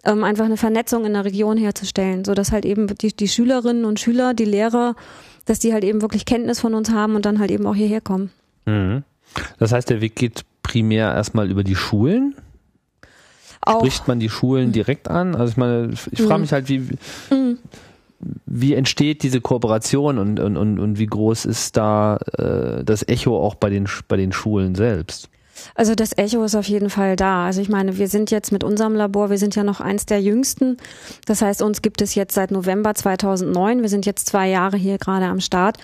[0.05, 3.85] ähm, einfach eine Vernetzung in der Region herzustellen, so dass halt eben die, die Schülerinnen
[3.85, 4.95] und Schüler, die Lehrer,
[5.45, 8.01] dass die halt eben wirklich Kenntnis von uns haben und dann halt eben auch hierher
[8.01, 8.31] kommen.
[8.67, 9.03] Mhm.
[9.59, 12.35] Das heißt, der Weg geht primär erstmal über die Schulen.
[13.63, 13.81] Auch.
[13.81, 15.35] Spricht man die Schulen direkt an?
[15.35, 16.41] Also ich meine, ich frage mhm.
[16.43, 16.79] mich halt, wie,
[17.31, 17.59] mhm.
[18.47, 23.39] wie entsteht diese Kooperation und, und, und, und wie groß ist da äh, das Echo
[23.39, 25.29] auch bei den, bei den Schulen selbst?
[25.75, 27.47] Also das Echo ist auf jeden Fall da.
[27.47, 30.21] Also ich meine, wir sind jetzt mit unserem Labor, wir sind ja noch eins der
[30.21, 30.77] jüngsten.
[31.27, 33.83] Das heißt, uns gibt es jetzt seit November 2009.
[33.83, 35.79] Wir sind jetzt zwei Jahre hier gerade am Start.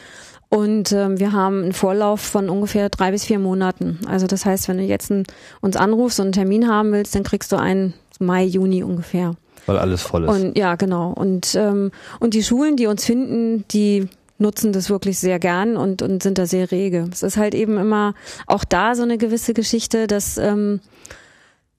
[0.49, 3.99] Und ähm, wir haben einen Vorlauf von ungefähr drei bis vier Monaten.
[4.07, 5.25] Also das heißt, wenn du jetzt ein,
[5.61, 9.35] uns anrufst und einen Termin haben willst, dann kriegst du einen Mai, Juni ungefähr.
[9.67, 10.31] Weil alles voll ist.
[10.31, 11.11] Und ja, genau.
[11.13, 14.09] Und ähm, und die Schulen, die uns finden, die
[14.45, 17.09] nutzen das wirklich sehr gern und, und sind da sehr rege.
[17.11, 18.15] Es ist halt eben immer
[18.47, 20.81] auch da so eine gewisse Geschichte, dass ähm,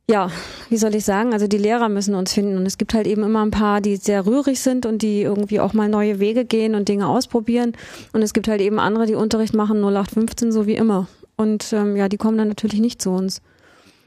[0.08, 0.30] ja,
[0.70, 3.24] wie soll ich sagen, also die Lehrer müssen uns finden und es gibt halt eben
[3.24, 6.76] immer ein paar, die sehr rührig sind und die irgendwie auch mal neue Wege gehen
[6.76, 7.74] und Dinge ausprobieren
[8.14, 11.96] und es gibt halt eben andere, die Unterricht machen 0815 so wie immer und ähm,
[11.96, 13.42] ja, die kommen dann natürlich nicht zu uns.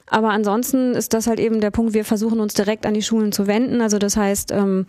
[0.07, 3.33] Aber ansonsten ist das halt eben der Punkt, wir versuchen uns direkt an die Schulen
[3.33, 4.87] zu wenden, also das heißt, ähm,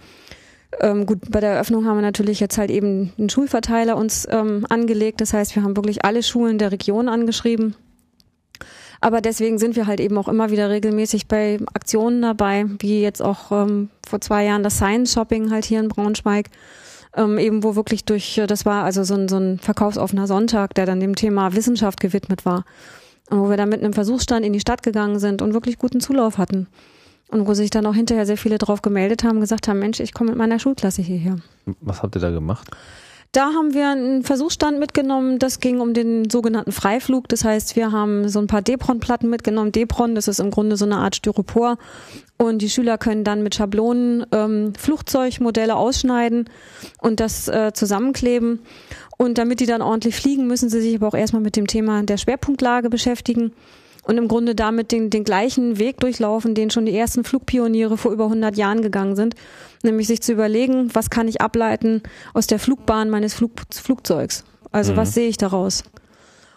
[0.80, 4.66] ähm, gut, bei der Eröffnung haben wir natürlich jetzt halt eben einen Schulverteiler uns ähm,
[4.70, 5.22] angelegt.
[5.22, 7.76] Das heißt, wir haben wirklich alle Schulen der Region angeschrieben.
[9.02, 13.22] Aber deswegen sind wir halt eben auch immer wieder regelmäßig bei Aktionen dabei, wie jetzt
[13.22, 16.50] auch ähm, vor zwei Jahren das Science Shopping halt hier in Braunschweig.
[17.16, 20.86] Ähm, eben wo wirklich durch, das war also so ein, so ein verkaufsoffener Sonntag, der
[20.86, 22.66] dann dem Thema Wissenschaft gewidmet war.
[23.32, 26.02] Und wo wir dann mit einem Versuchsstand in die Stadt gegangen sind und wirklich guten
[26.02, 26.68] Zulauf hatten.
[27.30, 30.14] Und wo sich dann auch hinterher sehr viele drauf gemeldet haben, gesagt haben, Mensch, ich
[30.14, 31.38] komme mit meiner Schulklasse hierher.
[31.82, 32.68] Was habt ihr da gemacht?
[33.32, 35.38] Da haben wir einen Versuchsstand mitgenommen.
[35.38, 37.28] Das ging um den sogenannten Freiflug.
[37.28, 39.72] Das heißt, wir haben so ein paar Depron-Platten mitgenommen.
[39.72, 41.78] Depron, das ist im Grunde so eine Art Styropor.
[42.38, 46.50] Und die Schüler können dann mit Schablonen ähm, Flugzeugmodelle ausschneiden
[47.02, 48.62] und das äh, zusammenkleben.
[49.18, 52.02] Und damit die dann ordentlich fliegen, müssen sie sich aber auch erstmal mit dem Thema
[52.02, 53.52] der Schwerpunktlage beschäftigen.
[54.10, 58.12] Und im Grunde damit den, den gleichen Weg durchlaufen, den schon die ersten Flugpioniere vor
[58.12, 59.36] über 100 Jahren gegangen sind,
[59.84, 62.02] nämlich sich zu überlegen, was kann ich ableiten
[62.34, 64.46] aus der Flugbahn meines Flug, Flugzeugs?
[64.72, 64.98] Also mhm.
[64.98, 65.84] was sehe ich daraus?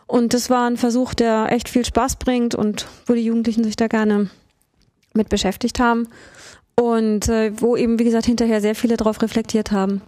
[0.06, 3.76] Und das war ein Versuch, der echt viel Spaß bringt und wo die Jugendlichen sich
[3.76, 4.30] da gerne
[5.12, 6.08] mit beschäftigt haben
[6.80, 10.00] und äh, wo eben, wie gesagt, hinterher sehr viele darauf reflektiert haben.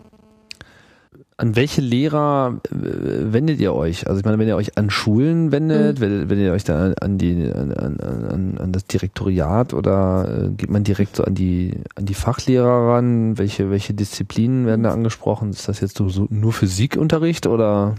[1.36, 4.06] An welche Lehrer äh, wendet ihr euch?
[4.06, 6.30] Also ich meine, wenn ihr euch an Schulen wendet, mhm.
[6.30, 10.84] wenn, ihr euch da an die an, an, an das Direktoriat oder äh, geht man
[10.84, 13.36] direkt so an die an die Fachlehrer ran?
[13.36, 15.50] Welche welche Disziplinen werden da angesprochen?
[15.50, 17.96] Ist das jetzt so nur Physikunterricht oder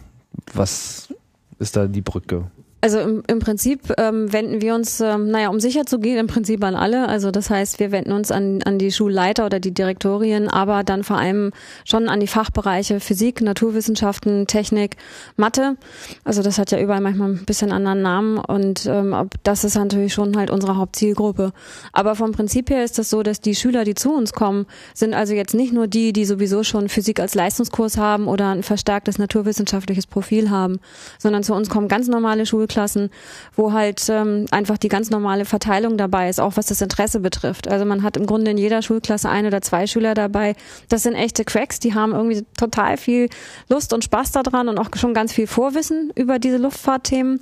[0.54, 1.14] was
[1.60, 2.46] ist da die Brücke?
[2.86, 6.28] Also im, im Prinzip ähm, wenden wir uns, ähm, naja, um sicher zu gehen, im
[6.28, 7.08] Prinzip an alle.
[7.08, 11.04] Also das heißt, wir wenden uns an, an die Schulleiter oder die Direktorien, aber dann
[11.04, 11.50] vor allem
[11.84, 14.98] schon an die Fachbereiche Physik, Naturwissenschaften, Technik,
[15.36, 15.78] Mathe.
[16.26, 20.14] Also das hat ja überall manchmal ein bisschen anderen Namen und ähm, das ist natürlich
[20.14, 21.54] schon halt unsere Hauptzielgruppe.
[21.92, 25.16] Aber vom Prinzip her ist das so, dass die Schüler, die zu uns kommen, sind
[25.16, 29.18] also jetzt nicht nur die, die sowieso schon Physik als Leistungskurs haben oder ein verstärktes
[29.18, 30.78] naturwissenschaftliches Profil haben,
[31.18, 33.10] sondern zu uns kommen ganz normale Schulklassen Schulklassen,
[33.56, 37.68] wo halt ähm, einfach die ganz normale Verteilung dabei ist, auch was das Interesse betrifft.
[37.68, 40.56] Also man hat im Grunde in jeder Schulklasse ein oder zwei Schüler dabei.
[40.90, 43.30] Das sind echte Cracks, die haben irgendwie total viel
[43.70, 47.42] Lust und Spaß daran und auch schon ganz viel Vorwissen über diese Luftfahrtthemen.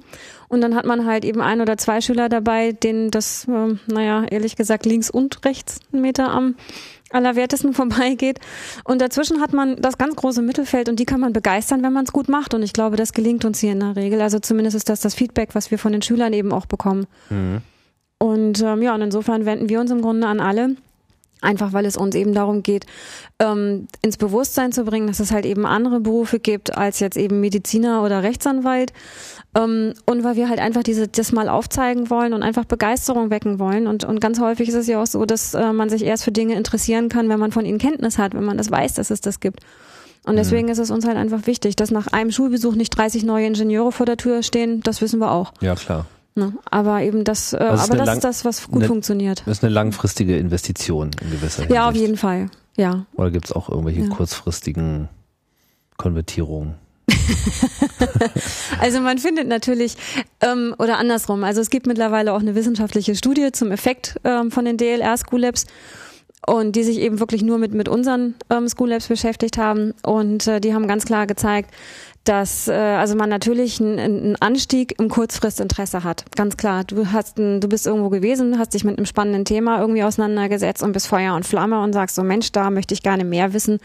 [0.50, 4.26] Und dann hat man halt eben ein oder zwei Schüler dabei, denen das, äh, naja,
[4.30, 6.56] ehrlich gesagt, links und rechts einen Meter am
[7.14, 8.40] Allerwertesten vorbeigeht.
[8.84, 12.06] Und dazwischen hat man das ganz große Mittelfeld und die kann man begeistern, wenn man
[12.06, 12.54] es gut macht.
[12.54, 14.22] Und ich glaube, das gelingt uns hier in der Regel.
[14.22, 17.08] Also zumindest ist das das Feedback, was wir von den Schülern eben auch bekommen.
[17.30, 17.62] Mhm.
[18.18, 20.76] Und ähm, ja, und insofern wenden wir uns im Grunde an alle.
[21.42, 22.86] Einfach weil es uns eben darum geht,
[23.40, 27.42] ähm, ins Bewusstsein zu bringen, dass es halt eben andere Berufe gibt als jetzt eben
[27.42, 28.94] Mediziner oder Rechtsanwalt.
[29.56, 33.60] Ähm, und weil wir halt einfach diese, das mal aufzeigen wollen und einfach Begeisterung wecken
[33.60, 33.88] wollen.
[33.88, 36.32] Und, und ganz häufig ist es ja auch so, dass äh, man sich erst für
[36.32, 39.22] Dinge interessieren kann, wenn man von ihnen Kenntnis hat, wenn man das weiß, dass es
[39.22, 39.60] das gibt.
[40.26, 40.72] Und deswegen mhm.
[40.72, 44.06] ist es uns halt einfach wichtig, dass nach einem Schulbesuch nicht 30 neue Ingenieure vor
[44.06, 45.54] der Tür stehen, das wissen wir auch.
[45.60, 46.06] Ja, klar.
[46.36, 46.54] Ne?
[46.72, 49.44] Aber eben das, äh, also aber das lang, ist das, was gut eine, funktioniert.
[49.46, 51.72] Das ist eine langfristige Investition in gewisser Hinsicht.
[51.72, 52.50] Ja, auf jeden Fall.
[52.76, 53.06] Ja.
[53.14, 54.08] Oder gibt es auch irgendwelche ja.
[54.08, 55.10] kurzfristigen
[55.98, 56.76] Konvertierungen?
[58.80, 59.96] also man findet natürlich,
[60.42, 64.66] ähm, oder andersrum, also es gibt mittlerweile auch eine wissenschaftliche Studie zum Effekt ähm, von
[64.66, 65.66] den DLR School Labs
[66.46, 69.94] und die sich eben wirklich nur mit, mit unseren ähm, School Labs beschäftigt haben.
[70.04, 71.72] Und äh, die haben ganz klar gezeigt,
[72.24, 76.26] dass äh, also man natürlich einen Anstieg im Kurzfristinteresse hat.
[76.36, 76.86] Ganz klar.
[76.86, 80.84] Du hast ein, du bist irgendwo gewesen, hast dich mit einem spannenden Thema irgendwie auseinandergesetzt
[80.84, 83.80] und bist Feuer und Flamme und sagst so Mensch, da möchte ich gerne mehr wissen.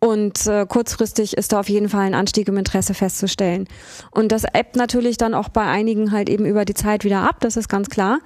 [0.00, 3.68] Und äh, kurzfristig ist da auf jeden Fall ein Anstieg im Interesse festzustellen.
[4.10, 7.36] Und das ebbt natürlich dann auch bei einigen halt eben über die Zeit wieder ab,
[7.40, 8.18] das ist ganz klar.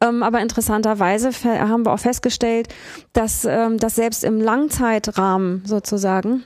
[0.00, 2.68] Ähm, aber interessanterweise haben wir auch festgestellt,
[3.12, 6.44] dass, ähm, dass selbst im Langzeitrahmen sozusagen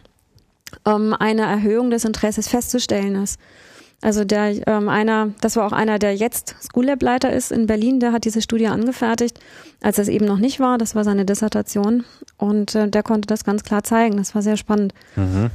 [0.86, 3.38] ähm, eine Erhöhung des Interesses festzustellen ist.
[4.00, 7.66] Also der ähm, einer, das war auch einer, der jetzt School Lab Leiter ist in
[7.66, 9.40] Berlin, der hat diese Studie angefertigt,
[9.82, 10.78] als es eben noch nicht war.
[10.78, 12.04] Das war seine Dissertation
[12.36, 14.16] und äh, der konnte das ganz klar zeigen.
[14.16, 14.94] Das war sehr spannend.
[15.16, 15.50] Mhm.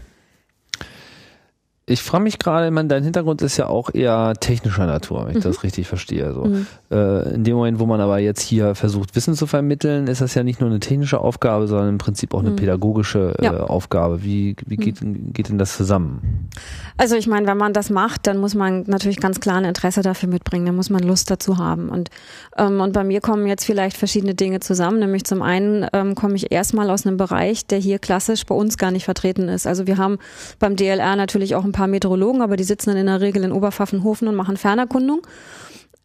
[1.86, 5.43] Ich frage mich gerade, man, dein Hintergrund ist ja auch eher technischer Natur, wenn ich
[5.43, 5.50] mhm.
[5.50, 6.34] das richtig verstehe.
[6.34, 6.46] So.
[6.46, 6.67] Mhm.
[6.89, 10.34] Äh, in dem Moment, wo man aber jetzt hier versucht, Wissen zu vermitteln, ist das
[10.34, 12.56] ja nicht nur eine technische Aufgabe, sondern im Prinzip auch eine mhm.
[12.56, 13.63] pädagogische äh, ja.
[13.63, 14.24] Aufgabe.
[14.24, 15.34] Wie, wie geht, mhm.
[15.34, 16.50] geht denn das zusammen?
[16.97, 20.01] Also ich meine, wenn man das macht, dann muss man natürlich ganz klar ein Interesse
[20.01, 21.89] dafür mitbringen, dann muss man Lust dazu haben.
[21.89, 22.10] Und,
[22.58, 26.36] ähm, und bei mir kommen jetzt vielleicht verschiedene Dinge zusammen, nämlich zum einen ähm, komme
[26.36, 29.65] ich erstmal aus einem Bereich, der hier klassisch bei uns gar nicht vertreten ist.
[29.65, 30.17] Also wir haben
[30.60, 33.51] beim DLR natürlich auch ein paar Meteorologen, aber die sitzen dann in der Regel in
[33.51, 35.21] Oberpfaffenhofen und machen Fernerkundung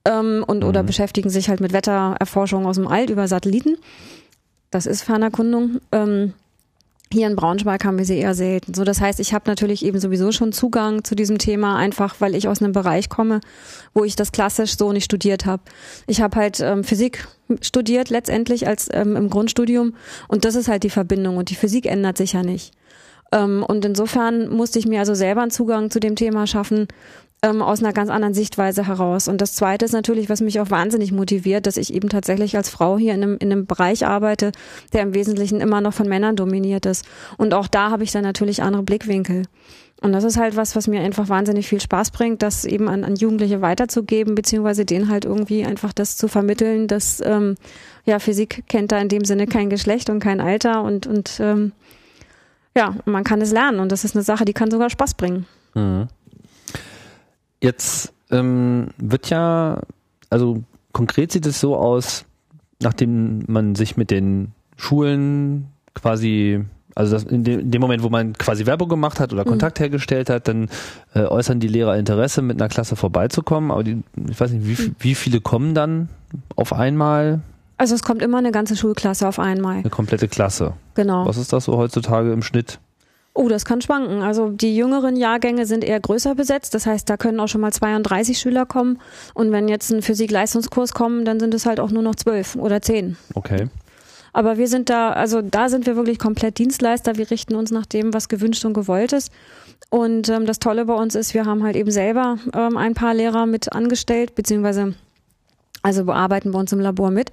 [0.05, 0.69] ähm, und mhm.
[0.69, 3.77] oder beschäftigen sich halt mit Wettererforschung aus dem All über Satelliten.
[4.71, 5.81] Das ist Fernerkundung.
[5.93, 6.35] Ähm,
[7.13, 8.75] hier in Braunschweig haben wir sie eher selten.
[8.75, 12.35] So, das heißt, ich habe natürlich eben sowieso schon Zugang zu diesem Thema, einfach weil
[12.35, 13.41] ich aus einem Bereich komme,
[13.95, 15.63] wo ich das klassisch so nicht studiert habe.
[16.07, 17.27] Ich habe halt ähm, Physik
[17.63, 19.95] studiert letztendlich als ähm, im Grundstudium
[20.29, 22.73] und das ist halt die Verbindung und die Physik ändert sich ja nicht.
[23.33, 26.89] Ähm, und insofern musste ich mir also selber einen Zugang zu dem Thema schaffen,
[27.43, 29.29] ähm, aus einer ganz anderen Sichtweise heraus.
[29.29, 32.69] Und das Zweite ist natürlich, was mich auch wahnsinnig motiviert, dass ich eben tatsächlich als
[32.69, 34.53] Frau hier in einem, in einem Bereich arbeite,
[34.93, 37.05] der im Wesentlichen immer noch von Männern dominiert ist.
[37.37, 39.45] Und auch da habe ich dann natürlich andere Blickwinkel.
[40.01, 43.03] Und das ist halt was, was mir einfach wahnsinnig viel Spaß bringt, das eben an,
[43.03, 47.57] an Jugendliche weiterzugeben, beziehungsweise denen halt irgendwie einfach das zu vermitteln, dass ähm,
[48.05, 51.73] ja Physik kennt da in dem Sinne kein Geschlecht und kein Alter und und ähm,
[52.77, 55.47] ja, man kann es lernen und das ist eine Sache, die kann sogar Spaß bringen.
[55.75, 56.07] Mhm.
[57.61, 59.81] Jetzt ähm, wird ja
[60.31, 62.25] also konkret sieht es so aus,
[62.83, 68.09] nachdem man sich mit den Schulen quasi also das, in, dem, in, dem, Moment, wo
[68.09, 69.51] man quasi Werbung gemacht hat oder mhm.
[69.51, 69.85] Kontakt mhm.
[69.85, 70.69] hergestellt hat, dann
[71.15, 73.71] äh, äußern die Lehrer Interesse, mit einer Klasse vorbeizukommen.
[73.71, 74.97] Aber die, ich weiß nicht, wie, mhm.
[74.99, 76.09] wie viele kommen dann
[76.57, 77.41] auf einmal?
[77.77, 79.77] Also es kommt immer eine ganze Schulklasse auf einmal.
[79.77, 80.73] Eine komplette Klasse.
[80.95, 81.25] Genau.
[81.25, 82.81] Was ist das so heutzutage im Schnitt?
[83.39, 84.21] Oh, das kann schwanken.
[84.21, 86.75] Also die jüngeren Jahrgänge sind eher größer besetzt.
[86.75, 88.99] Das heißt, da können auch schon mal 32 Schüler kommen.
[89.33, 92.83] Und wenn jetzt ein Physik-Leistungskurs kommen, dann sind es halt auch nur noch zwölf oder
[92.83, 93.17] zehn.
[93.35, 93.69] Okay.
[94.33, 97.17] Aber wir sind da, also da sind wir wirklich komplett Dienstleister.
[97.17, 99.31] Wir richten uns nach dem, was gewünscht und gewollt ist.
[99.89, 103.15] Und ähm, das Tolle bei uns ist, wir haben halt eben selber ähm, ein paar
[103.15, 104.95] Lehrer mit angestellt, beziehungsweise
[105.83, 107.31] also bearbeiten bei uns im Labor mit.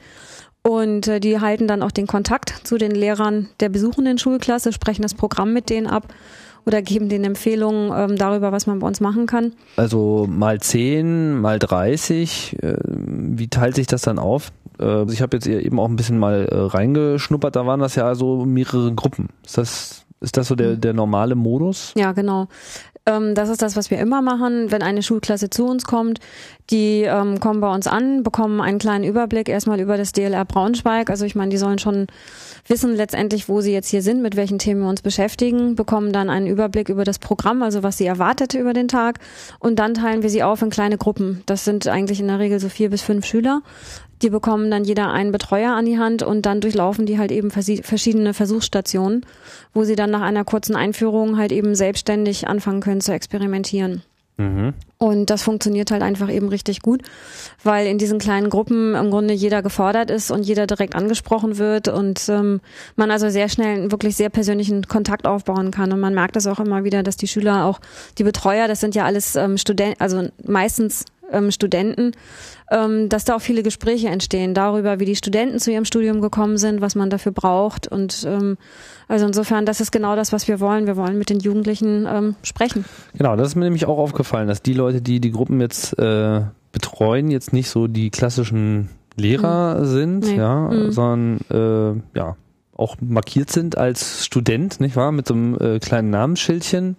[0.68, 5.04] Und äh, die halten dann auch den Kontakt zu den Lehrern der besuchenden Schulklasse, sprechen
[5.04, 6.08] das Programm mit denen ab
[6.66, 9.54] oder geben denen Empfehlungen ähm, darüber, was man bei uns machen kann.
[9.76, 14.52] Also mal 10, mal 30, äh, wie teilt sich das dann auf?
[14.80, 18.16] Äh, ich habe jetzt eben auch ein bisschen mal äh, reingeschnuppert, da waren das ja
[18.16, 19.30] so mehrere Gruppen.
[19.46, 20.82] Ist das ist das so der, mhm.
[20.82, 21.94] der normale Modus?
[21.96, 22.48] Ja, genau.
[23.08, 26.20] Ähm, das ist das, was wir immer machen, wenn eine Schulklasse zu uns kommt.
[26.72, 31.12] Die ähm, kommen bei uns an, bekommen einen kleinen Überblick erstmal über das DLR Braunschweig.
[31.12, 32.08] Also ich meine, die sollen schon
[32.68, 36.32] wissen letztendlich, wo sie jetzt hier sind, mit welchen Themen wir uns beschäftigen, bekommen dann
[36.32, 39.20] einen Überblick über das Programm, also was sie erwartet über den Tag.
[39.60, 41.44] Und dann teilen wir sie auf in kleine Gruppen.
[41.46, 43.62] Das sind eigentlich in der Regel so vier bis fünf Schüler.
[44.26, 47.52] Die bekommen dann jeder einen Betreuer an die Hand und dann durchlaufen die halt eben
[47.52, 49.24] verschiedene Versuchsstationen,
[49.72, 54.02] wo sie dann nach einer kurzen Einführung halt eben selbstständig anfangen können zu experimentieren.
[54.38, 54.74] Mhm.
[54.98, 57.04] Und das funktioniert halt einfach eben richtig gut,
[57.64, 61.88] weil in diesen kleinen Gruppen im Grunde jeder gefordert ist und jeder direkt angesprochen wird
[61.88, 62.62] und ähm,
[62.96, 65.94] man also sehr schnell einen wirklich sehr persönlichen Kontakt aufbauen kann.
[65.94, 67.80] Und man merkt das auch immer wieder, dass die Schüler auch,
[68.18, 72.12] die Betreuer, das sind ja alles ähm, Studenten, also meistens ähm, Studenten,
[72.72, 76.58] ähm, dass da auch viele Gespräche entstehen darüber, wie die Studenten zu ihrem Studium gekommen
[76.58, 77.88] sind, was man dafür braucht.
[77.88, 78.58] Und ähm,
[79.08, 80.88] also insofern, das ist genau das, was wir wollen.
[80.88, 82.86] Wir wollen mit den Jugendlichen ähm, sprechen.
[83.18, 86.42] Genau, das ist mir nämlich auch aufgefallen, dass die Leute, die die Gruppen jetzt äh,
[86.72, 89.86] betreuen, jetzt nicht so die klassischen Lehrer mhm.
[89.86, 90.38] sind, nee.
[90.38, 90.92] ja, mhm.
[90.92, 91.40] sondern
[92.14, 92.36] äh, ja
[92.76, 96.98] auch markiert sind als Student, nicht wahr, mit so einem äh, kleinen Namensschildchen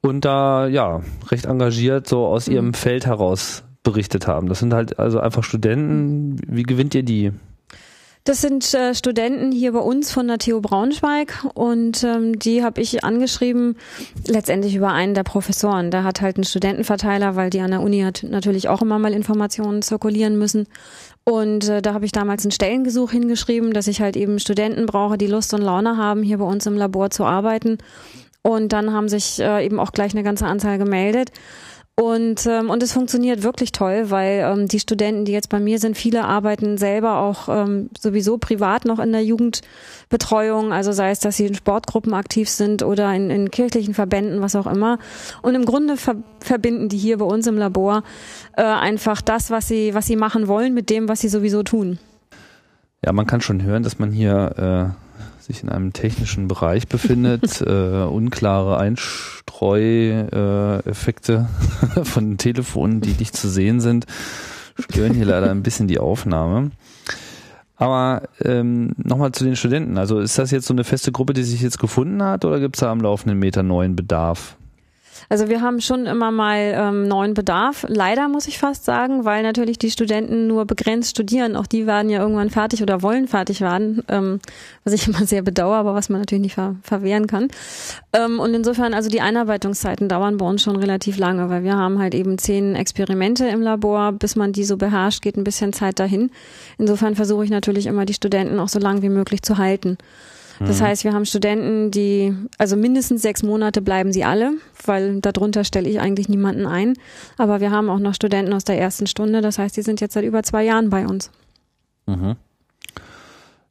[0.00, 2.54] und da ja recht engagiert so aus mhm.
[2.54, 4.48] ihrem Feld heraus berichtet haben.
[4.48, 6.36] Das sind halt also einfach Studenten.
[6.46, 7.32] Wie gewinnt ihr die?
[8.24, 12.78] Das sind äh, Studenten hier bei uns von der TU Braunschweig und ähm, die habe
[12.82, 13.76] ich angeschrieben,
[14.26, 15.90] letztendlich über einen der Professoren.
[15.90, 19.14] Der hat halt einen Studentenverteiler, weil die an der Uni hat natürlich auch immer mal
[19.14, 20.66] Informationen zirkulieren müssen.
[21.24, 25.16] Und äh, da habe ich damals ein Stellengesuch hingeschrieben, dass ich halt eben Studenten brauche,
[25.16, 27.78] die Lust und Laune haben, hier bei uns im Labor zu arbeiten.
[28.48, 31.32] Und dann haben sich äh, eben auch gleich eine ganze Anzahl gemeldet.
[31.96, 35.78] Und, ähm, und es funktioniert wirklich toll, weil ähm, die Studenten, die jetzt bei mir
[35.78, 41.20] sind, viele arbeiten selber auch ähm, sowieso privat noch in der Jugendbetreuung, also sei es,
[41.20, 44.98] dass sie in Sportgruppen aktiv sind oder in, in kirchlichen Verbänden, was auch immer.
[45.42, 48.02] Und im Grunde ver verbinden die hier bei uns im Labor
[48.56, 51.98] äh, einfach das, was sie, was sie machen wollen, mit dem, was sie sowieso tun.
[53.04, 55.07] Ja, man kann schon hören, dass man hier äh
[55.48, 61.48] sich in einem technischen Bereich befindet, äh, unklare Einstreueffekte
[61.96, 64.06] äh, von Telefonen, die nicht zu sehen sind,
[64.78, 66.70] stören hier leider ein bisschen die Aufnahme.
[67.76, 69.98] Aber ähm, nochmal zu den Studenten.
[69.98, 72.76] Also ist das jetzt so eine feste Gruppe, die sich jetzt gefunden hat oder gibt
[72.76, 74.58] es da am laufenden Meter neuen Bedarf?
[75.30, 77.84] Also wir haben schon immer mal ähm, neuen Bedarf.
[77.88, 81.54] Leider muss ich fast sagen, weil natürlich die Studenten nur begrenzt studieren.
[81.54, 84.40] Auch die werden ja irgendwann fertig oder wollen fertig werden, ähm,
[84.84, 87.48] was ich immer sehr bedauere, aber was man natürlich nicht ver verwehren kann.
[88.14, 91.98] Ähm, und insofern, also die Einarbeitungszeiten dauern bei uns schon relativ lange, weil wir haben
[91.98, 94.12] halt eben zehn Experimente im Labor.
[94.12, 96.30] Bis man die so beherrscht, geht ein bisschen Zeit dahin.
[96.78, 99.98] Insofern versuche ich natürlich immer die Studenten auch so lang wie möglich zu halten.
[100.60, 100.84] Das mhm.
[100.84, 105.88] heißt, wir haben Studenten, die, also mindestens sechs Monate bleiben sie alle, weil darunter stelle
[105.88, 106.94] ich eigentlich niemanden ein.
[107.36, 109.40] Aber wir haben auch noch Studenten aus der ersten Stunde.
[109.40, 111.30] Das heißt, die sind jetzt seit über zwei Jahren bei uns.
[112.06, 112.36] Mhm.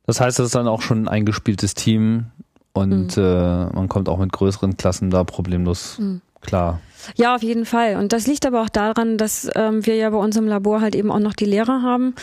[0.05, 2.27] Das heißt, das ist dann auch schon ein eingespieltes Team
[2.73, 3.23] und mhm.
[3.23, 6.21] äh, man kommt auch mit größeren Klassen da problemlos mhm.
[6.41, 6.79] klar.
[7.15, 7.95] Ja, auf jeden Fall.
[7.95, 10.95] Und das liegt aber auch daran, dass ähm, wir ja bei uns im Labor halt
[10.95, 12.15] eben auch noch die Lehrer haben.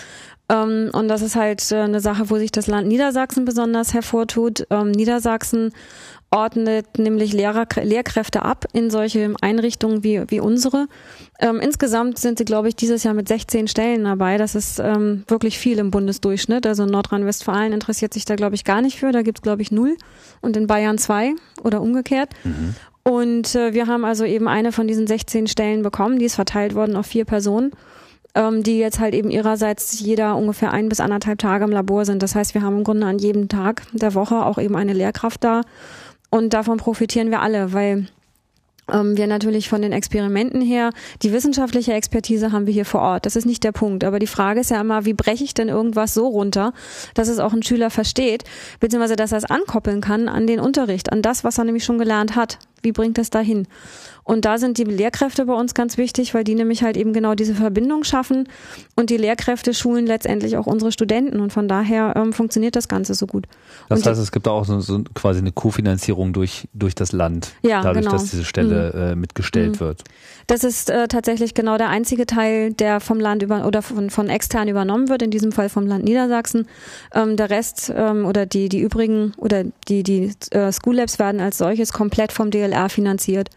[0.49, 4.67] Ähm, und das ist halt äh, eine Sache, wo sich das Land Niedersachsen besonders hervortut.
[4.71, 5.73] Ähm, Niedersachsen
[6.31, 10.89] ordnet nämlich Lehrer, Lehrkräfte ab in solche Einrichtungen wie, wie unsere.
[11.39, 14.37] Ähm, insgesamt sind sie, glaube ich, dieses Jahr mit 16 Stellen dabei.
[14.37, 16.67] Das ist wirklich viel im Bundesdurchschnitt.
[16.67, 19.13] Also Nordrhein-Westfalen interessiert sich da, glaube ich, gar nicht für.
[19.13, 19.97] Da gibt's glaube ich, null.
[20.41, 22.31] Und in Bayern zwei oder umgekehrt.
[22.43, 22.75] Mhm.
[23.05, 26.19] Und äh, wir haben also eben eine von diesen 16 Stellen bekommen.
[26.19, 27.73] Die ist verteilt worden auf vier Personen.
[28.35, 32.23] Ähm, die jetzt halt eben ihrerseits jeder ungefähr ein bis anderthalb Tage im Labor sind.
[32.23, 35.45] Das heißt, wir haben im Grunde an jedem Tag der Woche auch eben eine Lehrkraft
[35.45, 35.63] da.
[36.31, 38.09] Und davon profitieren wir alle, weil
[38.93, 40.91] ähm, wir natürlich von den Experimenten her,
[41.23, 43.27] die wissenschaftliche Expertise haben wir hier vor Ort.
[43.27, 44.05] Das ist nicht der Punkt.
[44.05, 46.73] Aber die Frage ist ja immer, wie breche ich denn irgendwas so runter,
[47.15, 48.45] dass es auch ein Schüler versteht,
[48.81, 51.99] beziehungsweise dass er es ankoppeln kann an den Unterricht, an das, was er nämlich schon
[51.99, 52.59] gelernt hat.
[52.85, 53.67] Wie bringt das dahin?
[54.23, 57.35] Und da sind die Lehrkräfte bei uns ganz wichtig, weil die nämlich halt eben genau
[57.35, 58.49] diese Verbindung schaffen
[58.97, 63.15] und die Lehrkräfte schulen letztendlich auch unsere Studenten und von daher ähm, funktioniert das Ganze
[63.15, 63.47] so gut.
[63.91, 67.53] Das und heißt, es gibt auch so, so quasi eine Kofinanzierung durch, durch das Land,
[67.63, 68.13] ja, dadurch, genau.
[68.17, 69.01] dass diese Stelle Mhm.
[69.01, 69.81] äh, mitgestellt Mhm.
[69.81, 70.05] wird.
[70.47, 74.29] Das ist äh, tatsächlich genau der einzige Teil, der vom Land über oder von, von
[74.29, 76.67] extern übernommen wird, in diesem Fall vom Land Niedersachsen.
[77.15, 81.41] Ähm, der Rest ähm, oder die, die übrigen oder die, die äh, School Labs werden
[81.41, 83.51] als solches komplett vom DLR finanziert.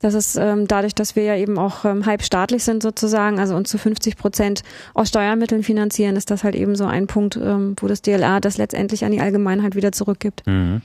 [0.00, 3.54] Das ist ähm, dadurch, dass wir ja eben auch ähm, halb staatlich sind sozusagen, also
[3.54, 4.62] uns zu 50 Prozent
[4.94, 8.58] aus Steuermitteln finanzieren, ist das halt eben so ein Punkt, ähm, wo das DLR das
[8.58, 10.44] letztendlich an die Allgemeinheit wieder zurückgibt.
[10.44, 10.82] Mhm.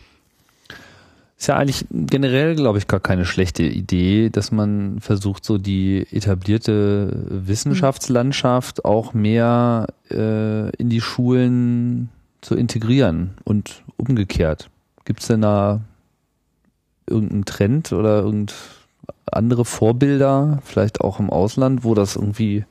[1.38, 6.08] Ist ja eigentlich generell, glaube ich, gar keine schlechte Idee, dass man versucht, so die
[6.12, 12.10] etablierte Wissenschaftslandschaft auch mehr äh, in die Schulen
[12.42, 14.72] zu integrieren und umgekehrt.
[15.06, 15.82] Gibt es denn da
[17.06, 18.56] irgendeinen Trend oder irgend
[19.32, 22.66] andere Vorbilder, vielleicht auch im Ausland, wo das irgendwie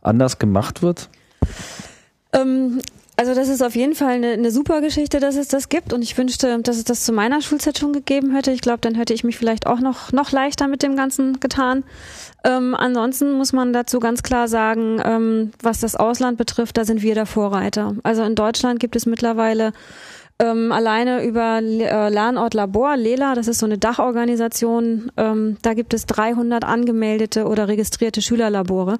[0.00, 1.10] anders gemacht wird?
[2.32, 2.80] Ähm,
[3.18, 6.02] also das ist auf jeden Fall eine, eine super Geschichte, dass es das gibt und
[6.02, 8.52] ich wünschte, dass es das zu meiner Schulzeit schon gegeben hätte.
[8.52, 11.82] Ich glaube, dann hätte ich mich vielleicht auch noch, noch leichter mit dem Ganzen getan.
[12.44, 17.02] Ähm, ansonsten muss man dazu ganz klar sagen, ähm, was das Ausland betrifft, da sind
[17.02, 17.96] wir der Vorreiter.
[18.04, 19.72] Also in Deutschland gibt es mittlerweile
[20.38, 25.92] ähm, alleine über äh, Lernort Labor, LELA, das ist so eine Dachorganisation, ähm, da gibt
[25.92, 28.98] es 300 angemeldete oder registrierte Schülerlabore.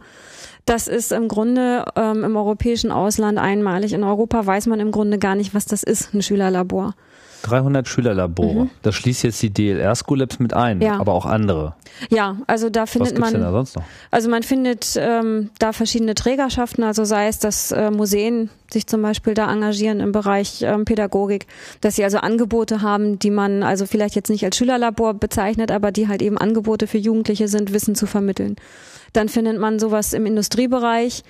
[0.69, 3.93] Das ist im Grunde ähm, im europäischen Ausland einmalig.
[3.95, 6.95] In Europa weiß man im Grunde gar nicht, was das ist, ein Schülerlabor.
[7.43, 8.65] 300 Schülerlabore.
[8.65, 8.71] Mhm.
[8.83, 10.99] Das schließt jetzt die DLR School Labs mit ein, Ja.
[10.99, 11.75] aber auch andere.
[12.11, 13.85] Ja, also da Was findet gibt's denn da man, sonst noch?
[14.11, 19.03] also man findet ähm, da verschiedene Trägerschaften, also sei es, dass äh, Museen sich zum
[19.03, 21.47] Beispiel da engagieren im Bereich ähm, Pädagogik,
[21.81, 25.93] dass sie also Angebote haben, die man also vielleicht jetzt nicht als Schülerlabor bezeichnet, aber
[25.93, 28.57] die halt eben Angebote für Jugendliche sind, Wissen zu vermitteln.
[29.13, 31.23] Dann findet man sowas im Industriebereich.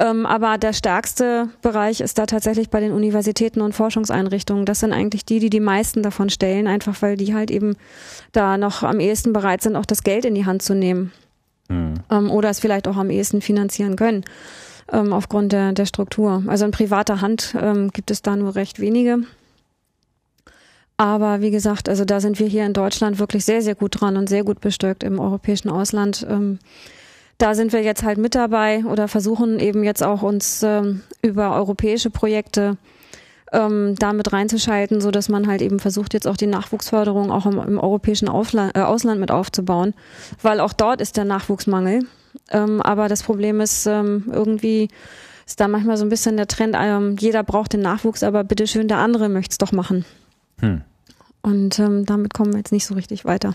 [0.00, 4.64] Ähm, aber der stärkste Bereich ist da tatsächlich bei den Universitäten und Forschungseinrichtungen.
[4.64, 7.76] Das sind eigentlich die, die die meisten davon stellen, einfach weil die halt eben
[8.32, 11.12] da noch am ehesten bereit sind, auch das Geld in die Hand zu nehmen
[11.68, 11.94] Hm.
[12.10, 14.24] ähm, oder es vielleicht auch am ehesten finanzieren können
[14.90, 16.42] ähm, aufgrund der, der Struktur.
[16.46, 19.18] Also in privater Hand ähm, gibt es da nur recht wenige.
[20.96, 24.16] Aber wie gesagt, also da sind wir hier in Deutschland wirklich sehr, sehr gut dran
[24.16, 26.26] und sehr gut bestückt im europäischen Ausland.
[26.28, 26.58] Ähm,
[27.38, 31.54] da sind wir jetzt halt mit dabei oder versuchen eben jetzt auch uns ähm, über
[31.54, 32.76] europäische Projekte
[33.52, 37.58] ähm, damit reinzuschalten, so dass man halt eben versucht, jetzt auch die Nachwuchsförderung auch im,
[37.58, 39.94] im europäischen Aufla äh, Ausland mit aufzubauen,
[40.42, 42.00] weil auch dort ist der Nachwuchsmangel.
[42.50, 44.88] Ähm, aber das Problem ist ähm, irgendwie
[45.46, 48.86] ist da manchmal so ein bisschen der Trend, ähm, jeder braucht den Nachwuchs, aber bitteschön,
[48.86, 50.04] der andere möchte es doch machen.
[50.60, 50.82] Hm.
[51.40, 53.54] Und ähm, damit kommen wir jetzt nicht so richtig weiter.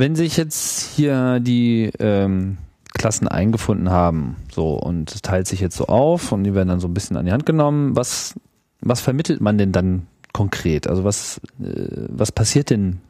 [0.00, 2.56] Wenn sich jetzt hier die ähm,
[2.94, 6.80] Klassen eingefunden haben, so und es teilt sich jetzt so auf und die werden dann
[6.80, 8.34] so ein bisschen an die Hand genommen, was
[8.80, 10.86] was vermittelt man denn dann konkret?
[10.86, 13.00] Also was äh, was passiert denn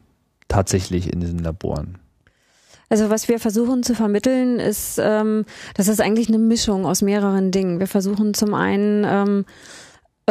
[0.49, 1.97] tatsächlich in diesen Laboren?
[2.89, 7.51] Also was wir versuchen zu vermitteln, ist, ähm, das ist eigentlich eine Mischung aus mehreren
[7.51, 7.79] Dingen.
[7.79, 9.45] Wir versuchen zum einen ähm,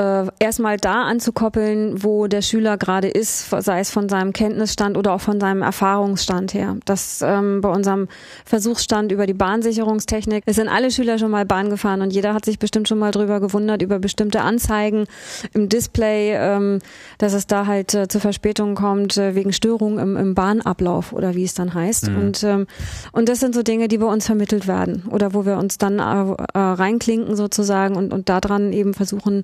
[0.01, 5.13] äh, erstmal da anzukoppeln, wo der Schüler gerade ist, sei es von seinem Kenntnisstand oder
[5.13, 6.77] auch von seinem Erfahrungsstand her.
[6.87, 8.09] Das ähm, bei unserem
[8.47, 12.47] Versuchsstand über die Bahnsicherungstechnik, es sind alle Schüler schon mal Bahn gefahren und jeder hat
[12.47, 15.05] sich bestimmt schon mal drüber gewundert, über bestimmte Anzeigen
[15.53, 16.79] im Display, ähm,
[17.19, 21.35] dass es da halt äh, zu Verspätungen kommt, äh, wegen Störungen im, im Bahnablauf oder
[21.35, 22.09] wie es dann heißt.
[22.09, 22.17] Mhm.
[22.17, 22.67] Und, ähm,
[23.13, 25.99] und das sind so Dinge, die bei uns vermittelt werden oder wo wir uns dann
[25.99, 29.43] äh, äh, reinklinken sozusagen und, und daran eben versuchen,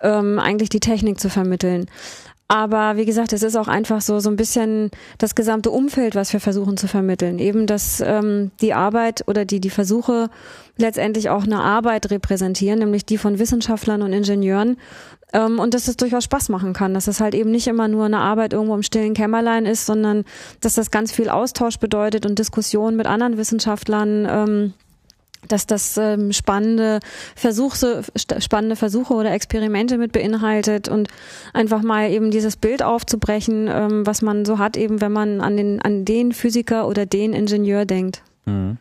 [0.00, 1.86] ähm, eigentlich die Technik zu vermitteln.
[2.46, 6.32] Aber wie gesagt, es ist auch einfach so so ein bisschen das gesamte Umfeld, was
[6.32, 7.38] wir versuchen zu vermitteln.
[7.38, 10.28] Eben, dass ähm, die Arbeit oder die die Versuche
[10.76, 14.76] letztendlich auch eine Arbeit repräsentieren, nämlich die von Wissenschaftlern und Ingenieuren.
[15.32, 18.04] Ähm, und dass es durchaus Spaß machen kann, dass es halt eben nicht immer nur
[18.04, 20.24] eine Arbeit irgendwo im stillen Kämmerlein ist, sondern
[20.60, 24.28] dass das ganz viel Austausch bedeutet und Diskussion mit anderen Wissenschaftlern.
[24.30, 24.74] Ähm,
[25.48, 27.00] dass das ähm, spannende
[27.34, 28.02] Versuche,
[28.38, 31.08] spannende Versuche oder Experimente mit beinhaltet und
[31.52, 35.56] einfach mal eben dieses Bild aufzubrechen, ähm, was man so hat, eben wenn man an
[35.56, 38.22] den, an den Physiker oder den Ingenieur denkt.
[38.46, 38.76] Mhm.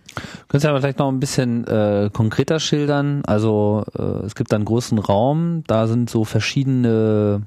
[0.48, 3.24] Könntest du aber vielleicht noch ein bisschen äh, konkreter schildern?
[3.26, 7.42] Also äh, es gibt einen großen Raum, da sind so verschiedene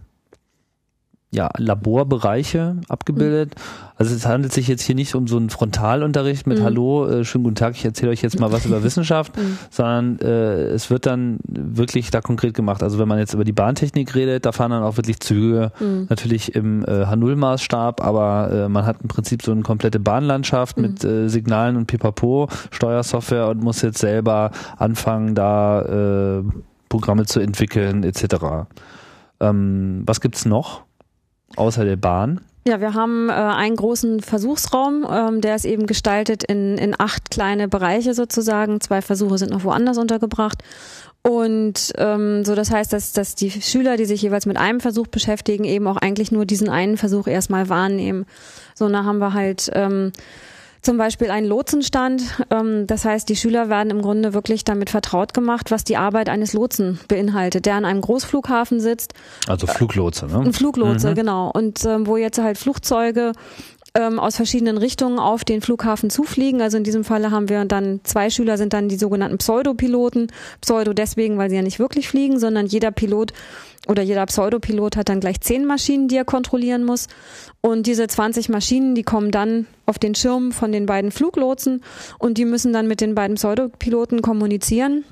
[1.36, 3.54] ja, Laborbereiche abgebildet.
[3.54, 3.92] Mhm.
[3.98, 6.64] Also es handelt sich jetzt hier nicht um so einen Frontalunterricht mit mhm.
[6.64, 9.58] Hallo, äh, schönen guten Tag, ich erzähle euch jetzt mal was über Wissenschaft, mhm.
[9.70, 12.82] sondern äh, es wird dann wirklich da konkret gemacht.
[12.82, 16.06] Also wenn man jetzt über die Bahntechnik redet, da fahren dann auch wirklich Züge, mhm.
[16.08, 21.04] natürlich im äh, H0-Maßstab, aber äh, man hat im Prinzip so eine komplette Bahnlandschaft mit
[21.04, 21.10] mhm.
[21.10, 26.42] äh, Signalen und Pipapo, Steuersoftware und muss jetzt selber anfangen, da äh,
[26.88, 28.68] Programme zu entwickeln etc.
[29.40, 30.86] Ähm, was gibt's noch?
[31.54, 32.40] Außer der Bahn?
[32.66, 37.30] Ja, wir haben äh, einen großen Versuchsraum, ähm, der ist eben gestaltet in, in acht
[37.30, 38.80] kleine Bereiche sozusagen.
[38.80, 40.64] Zwei Versuche sind noch woanders untergebracht.
[41.22, 45.06] Und ähm, so das heißt, dass, dass die Schüler, die sich jeweils mit einem Versuch
[45.06, 48.26] beschäftigen, eben auch eigentlich nur diesen einen Versuch erstmal wahrnehmen.
[48.74, 50.12] So, da haben wir halt ähm,
[50.86, 52.22] zum Beispiel ein Lotsenstand.
[52.50, 56.30] Ähm, das heißt, die Schüler werden im Grunde wirklich damit vertraut gemacht, was die Arbeit
[56.30, 59.12] eines Lotsen beinhaltet, der an einem Großflughafen sitzt.
[59.46, 60.38] Also Fluglotse, ne?
[60.38, 61.14] Ein Fluglotse, mhm.
[61.14, 61.50] genau.
[61.52, 63.32] Und ähm, wo jetzt halt Flugzeuge
[63.94, 66.62] ähm, aus verschiedenen Richtungen auf den Flughafen zufliegen.
[66.62, 70.30] Also in diesem Falle haben wir dann zwei Schüler sind dann die sogenannten Pseudopiloten.
[70.60, 73.32] Pseudo deswegen, weil sie ja nicht wirklich fliegen, sondern jeder Pilot
[73.86, 77.06] oder jeder Pseudopilot hat dann gleich zehn Maschinen, die er kontrollieren muss.
[77.60, 81.82] Und diese 20 Maschinen, die kommen dann auf den Schirm von den beiden Fluglotsen
[82.18, 85.04] und die müssen dann mit den beiden Pseudopiloten kommunizieren.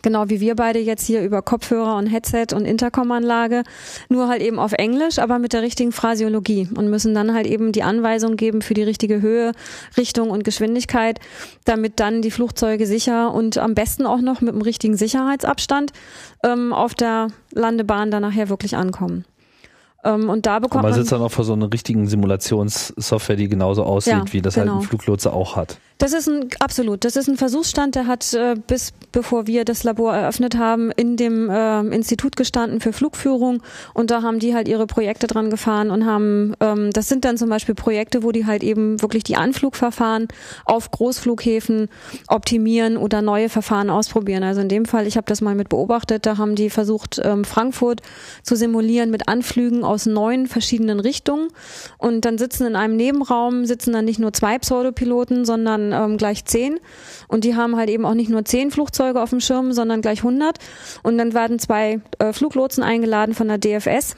[0.00, 3.62] Genau wie wir beide jetzt hier über Kopfhörer und Headset und Intercomanlage,
[4.08, 7.72] nur halt eben auf Englisch, aber mit der richtigen Phrasiologie und müssen dann halt eben
[7.72, 9.52] die Anweisung geben für die richtige Höhe,
[9.96, 11.20] Richtung und Geschwindigkeit,
[11.64, 15.92] damit dann die Flugzeuge sicher und am besten auch noch mit dem richtigen Sicherheitsabstand
[16.42, 19.26] ähm, auf der Landebahn dann nachher wirklich ankommen.
[20.04, 23.48] Ähm, und da bekommt man, man sitzt dann auch vor so einer richtigen Simulationssoftware, die
[23.48, 24.66] genauso aussieht, ja, wie das genau.
[24.66, 24.88] halt ein genau.
[24.88, 25.78] Fluglotse auch hat.
[26.02, 27.04] Das ist ein absolut.
[27.04, 31.16] Das ist ein Versuchsstand, der hat äh, bis bevor wir das Labor eröffnet haben in
[31.16, 33.62] dem äh, Institut gestanden für Flugführung
[33.94, 37.36] und da haben die halt ihre Projekte dran gefahren und haben ähm, das sind dann
[37.36, 40.26] zum Beispiel Projekte, wo die halt eben wirklich die Anflugverfahren
[40.64, 41.88] auf Großflughäfen
[42.26, 44.42] optimieren oder neue Verfahren ausprobieren.
[44.42, 47.44] Also in dem Fall, ich habe das mal mit beobachtet, da haben die versucht ähm,
[47.44, 48.00] Frankfurt
[48.42, 51.46] zu simulieren mit Anflügen aus neun verschiedenen Richtungen
[51.98, 56.44] und dann sitzen in einem Nebenraum sitzen dann nicht nur zwei Pseudopiloten, sondern ähm, gleich
[56.44, 56.78] zehn.
[57.28, 60.18] Und die haben halt eben auch nicht nur zehn Flugzeuge auf dem Schirm, sondern gleich
[60.18, 60.58] 100.
[61.02, 64.16] Und dann werden zwei äh, Fluglotsen eingeladen von der DFS,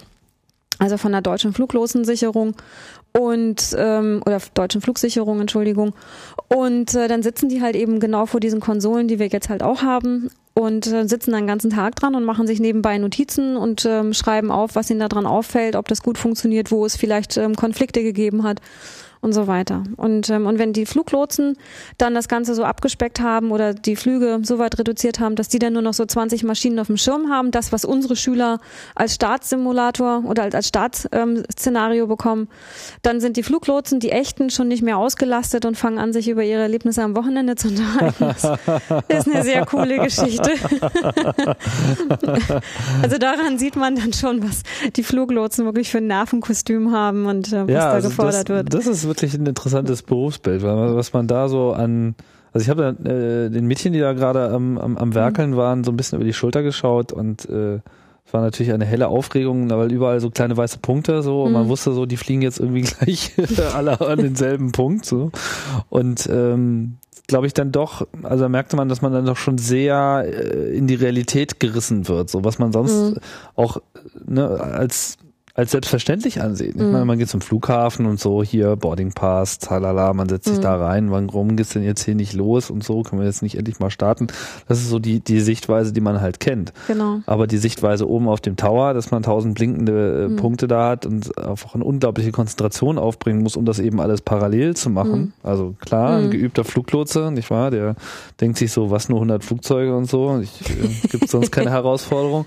[0.79, 2.55] also von der Deutschen Fluglotsensicherung
[3.17, 5.95] und ähm, oder deutschen Flugsicherung, Entschuldigung.
[6.49, 9.63] Und äh, dann sitzen die halt eben genau vor diesen Konsolen, die wir jetzt halt
[9.63, 13.57] auch haben und äh, sitzen dann den ganzen Tag dran und machen sich nebenbei Notizen
[13.57, 16.97] und ähm, schreiben auf, was ihnen da dran auffällt, ob das gut funktioniert, wo es
[16.97, 18.61] vielleicht ähm, Konflikte gegeben hat
[19.25, 19.83] und so weiter.
[19.97, 21.57] Und, ähm, und wenn die Fluglotsen
[21.99, 25.59] dann das Ganze so abgespeckt haben oder die Flüge so weit reduziert haben, dass die
[25.59, 28.61] dann nur noch so 20 Maschinen auf dem Schirm haben, das, was unsere Schüler
[28.95, 32.49] als Startsimulator oder als, als Startszenario ähm, bekommen,
[33.03, 36.45] dann sind die Fluglotsen, die echten, schon nicht mehr ausgelastet und fangen an, sich über
[36.45, 38.35] ihre Erlebnisse am Wochenende zu unterhalten.
[39.09, 40.51] Das ist eine sehr coole Geschichte.
[43.03, 44.63] also daran sieht man dann schon, was
[44.97, 48.57] die Fluglotsen wirklich für ein Nervenkostüm haben und äh, was ja, da also gefordert das,
[48.57, 48.75] wird.
[48.75, 52.15] Das ist wirklich ein interessantes Berufsbild, weil was man da so an
[52.53, 55.57] also ich habe äh, den Mädchen, die da gerade am, am, am Werkeln mhm.
[55.57, 57.81] waren, so ein bisschen über die Schulter geschaut und äh,
[58.27, 61.55] es war natürlich eine helle Aufregung, weil überall so kleine weiße Punkte so und mhm.
[61.55, 63.33] man wusste so, die fliegen jetzt irgendwie gleich
[63.75, 65.33] alle an denselben Punkt so
[65.89, 69.59] und ähm, glaube ich dann doch, also da merkte man, dass man dann doch schon
[69.59, 73.17] sehr äh, in die Realität gerissen wird, so was man sonst mhm.
[73.57, 73.79] auch
[74.27, 75.19] ne, als
[75.57, 76.75] als selbstverständlich ansehen.
[76.75, 77.07] Ich meine, mhm.
[77.07, 80.63] man geht zum Flughafen und so, hier Boarding Pass, talala, man setzt sich mhm.
[80.63, 83.57] da rein, warum geht's denn jetzt hier nicht los und so, können wir jetzt nicht
[83.57, 84.27] endlich mal starten.
[84.67, 86.73] Das ist so die, die Sichtweise, die man halt kennt.
[86.89, 87.21] Genau.
[87.27, 90.37] Aber die Sichtweise oben auf dem Tower, dass man tausend blinkende mhm.
[90.37, 94.75] Punkte da hat und einfach eine unglaubliche Konzentration aufbringen muss, um das eben alles parallel
[94.75, 95.21] zu machen.
[95.21, 95.33] Mhm.
[95.45, 96.31] Also klar, ein mhm.
[96.33, 97.71] geübter Fluglotse, nicht wahr?
[97.71, 97.95] Der
[98.41, 102.45] denkt sich so, was nur 100 Flugzeuge und so, ich, äh, gibt sonst keine Herausforderung.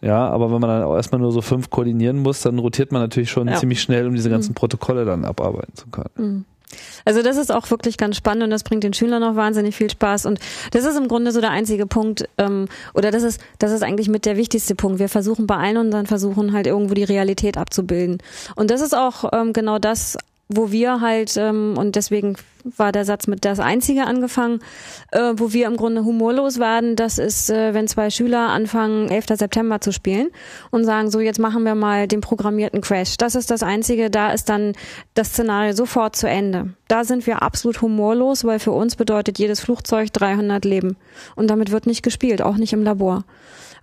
[0.00, 2.92] Ja, aber wenn man dann auch erstmal nur so fünf koordinieren muss, muss, dann rotiert
[2.92, 3.56] man natürlich schon ja.
[3.56, 4.56] ziemlich schnell, um diese ganzen mhm.
[4.56, 6.10] Protokolle dann abarbeiten zu können.
[6.16, 6.44] Mhm.
[7.06, 9.88] Also das ist auch wirklich ganz spannend und das bringt den Schülern auch wahnsinnig viel
[9.88, 10.38] Spaß und
[10.72, 14.10] das ist im Grunde so der einzige Punkt ähm, oder das ist das ist eigentlich
[14.10, 14.98] mit der wichtigste Punkt.
[14.98, 18.18] Wir versuchen bei allen unseren Versuchen halt irgendwo die Realität abzubilden
[18.54, 20.18] und das ist auch ähm, genau das
[20.48, 22.36] wo wir halt, ähm, und deswegen
[22.76, 24.60] war der Satz mit das Einzige angefangen,
[25.12, 29.36] äh, wo wir im Grunde humorlos werden, das ist, äh, wenn zwei Schüler anfangen, 11.
[29.36, 30.28] September zu spielen
[30.70, 33.16] und sagen, so jetzt machen wir mal den programmierten Crash.
[33.16, 34.72] Das ist das Einzige, da ist dann
[35.14, 36.74] das Szenario sofort zu Ende.
[36.88, 40.96] Da sind wir absolut humorlos, weil für uns bedeutet jedes Flugzeug 300 Leben.
[41.36, 43.24] Und damit wird nicht gespielt, auch nicht im Labor.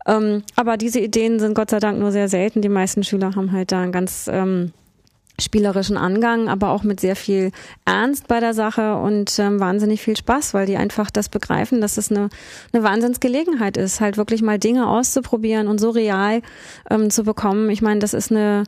[0.08, 2.62] Ähm, aber diese Ideen sind Gott sei Dank nur sehr selten.
[2.62, 4.30] Die meisten Schüler haben halt da ein ganz...
[4.32, 4.74] Ähm,
[5.40, 7.52] spielerischen Angang, aber auch mit sehr viel
[7.84, 11.98] Ernst bei der Sache und ähm, wahnsinnig viel Spaß, weil die einfach das begreifen, dass
[11.98, 12.30] es eine,
[12.72, 16.42] eine Wahnsinnsgelegenheit ist, halt wirklich mal Dinge auszuprobieren und so real
[16.90, 17.70] ähm, zu bekommen.
[17.70, 18.64] Ich meine, das ist eine,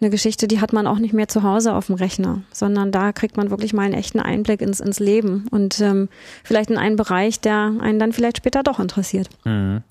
[0.00, 3.12] eine Geschichte, die hat man auch nicht mehr zu Hause auf dem Rechner, sondern da
[3.12, 6.08] kriegt man wirklich mal einen echten Einblick ins, ins Leben und ähm,
[6.44, 9.28] vielleicht in einen Bereich, der einen dann vielleicht später doch interessiert.
[9.44, 9.82] Mhm.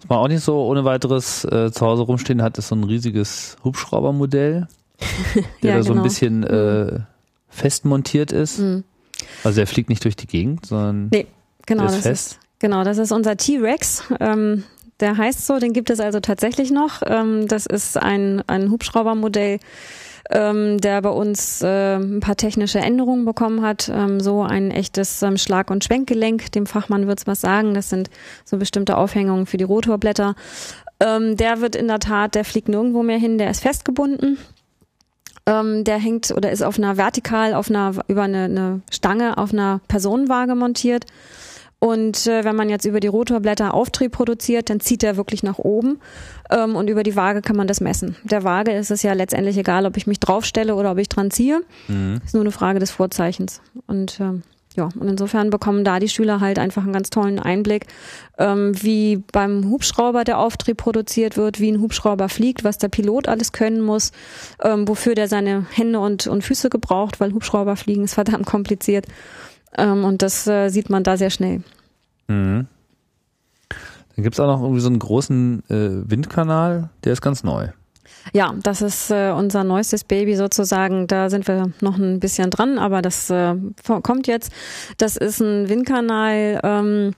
[0.00, 2.84] Was man auch nicht so ohne weiteres äh, zu Hause rumstehen hat, ist so ein
[2.84, 4.68] riesiges Hubschraubermodell
[5.62, 6.02] der ja, da so genau.
[6.02, 6.44] ein bisschen mhm.
[6.44, 7.00] äh,
[7.48, 8.58] fest montiert ist.
[8.58, 8.84] Mhm.
[9.42, 11.26] Also der fliegt nicht durch die Gegend, sondern nee,
[11.66, 12.32] genau, ist das fest.
[12.32, 14.04] Ist, genau, das ist unser T-Rex.
[14.20, 14.64] Ähm,
[15.00, 17.02] der heißt so, den gibt es also tatsächlich noch.
[17.06, 19.58] Ähm, das ist ein, ein Hubschraubermodell,
[20.30, 23.90] ähm, der bei uns äh, ein paar technische Änderungen bekommen hat.
[23.92, 27.74] Ähm, so ein echtes ähm, Schlag- und Schwenkgelenk, dem Fachmann wird's was sagen.
[27.74, 28.08] Das sind
[28.44, 30.36] so bestimmte Aufhängungen für die Rotorblätter.
[31.00, 34.38] Ähm, der wird in der Tat, der fliegt nirgendwo mehr hin, der ist festgebunden.
[35.46, 39.52] Ähm, der hängt oder ist auf einer vertikal, auf einer über eine, eine Stange auf
[39.52, 41.04] einer Personenwaage montiert.
[41.84, 45.58] Und äh, wenn man jetzt über die Rotorblätter Auftrieb produziert, dann zieht er wirklich nach
[45.58, 46.00] oben.
[46.50, 48.16] Ähm, und über die Waage kann man das messen.
[48.24, 51.30] Der Waage ist es ja letztendlich egal, ob ich mich draufstelle oder ob ich dran
[51.30, 51.60] ziehe.
[51.88, 52.22] Mhm.
[52.24, 53.60] Ist nur eine Frage des Vorzeichens.
[53.86, 54.42] Und ähm,
[54.74, 57.86] ja, und insofern bekommen da die Schüler halt einfach einen ganz tollen Einblick,
[58.38, 63.28] ähm, wie beim Hubschrauber der Auftrieb produziert wird, wie ein Hubschrauber fliegt, was der Pilot
[63.28, 64.10] alles können muss,
[64.62, 69.06] ähm, wofür der seine Hände und, und Füße gebraucht, weil Hubschrauber fliegen ist verdammt kompliziert.
[69.78, 71.62] Ähm, und das äh, sieht man da sehr schnell.
[72.26, 72.66] Mhm.
[74.16, 77.68] Dann gibt's auch noch irgendwie so einen großen äh, Windkanal, der ist ganz neu.
[78.32, 81.06] Ja, das ist äh, unser neuestes Baby sozusagen.
[81.06, 83.54] Da sind wir noch ein bisschen dran, aber das äh,
[84.02, 84.52] kommt jetzt.
[84.98, 86.60] Das ist ein Windkanal.
[86.62, 87.14] Ähm,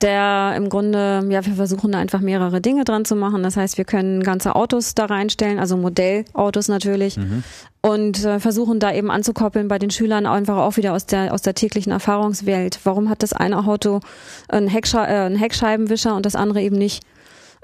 [0.00, 3.42] der im Grunde, ja, wir versuchen da einfach mehrere Dinge dran zu machen.
[3.42, 7.44] Das heißt, wir können ganze Autos da reinstellen, also Modellautos natürlich, mhm.
[7.82, 11.42] und äh, versuchen da eben anzukoppeln bei den Schülern einfach auch wieder aus der aus
[11.42, 12.80] der täglichen Erfahrungswelt.
[12.84, 14.00] Warum hat das eine Auto
[14.48, 17.04] einen, Hecksche äh, einen Heckscheibenwischer und das andere eben nicht?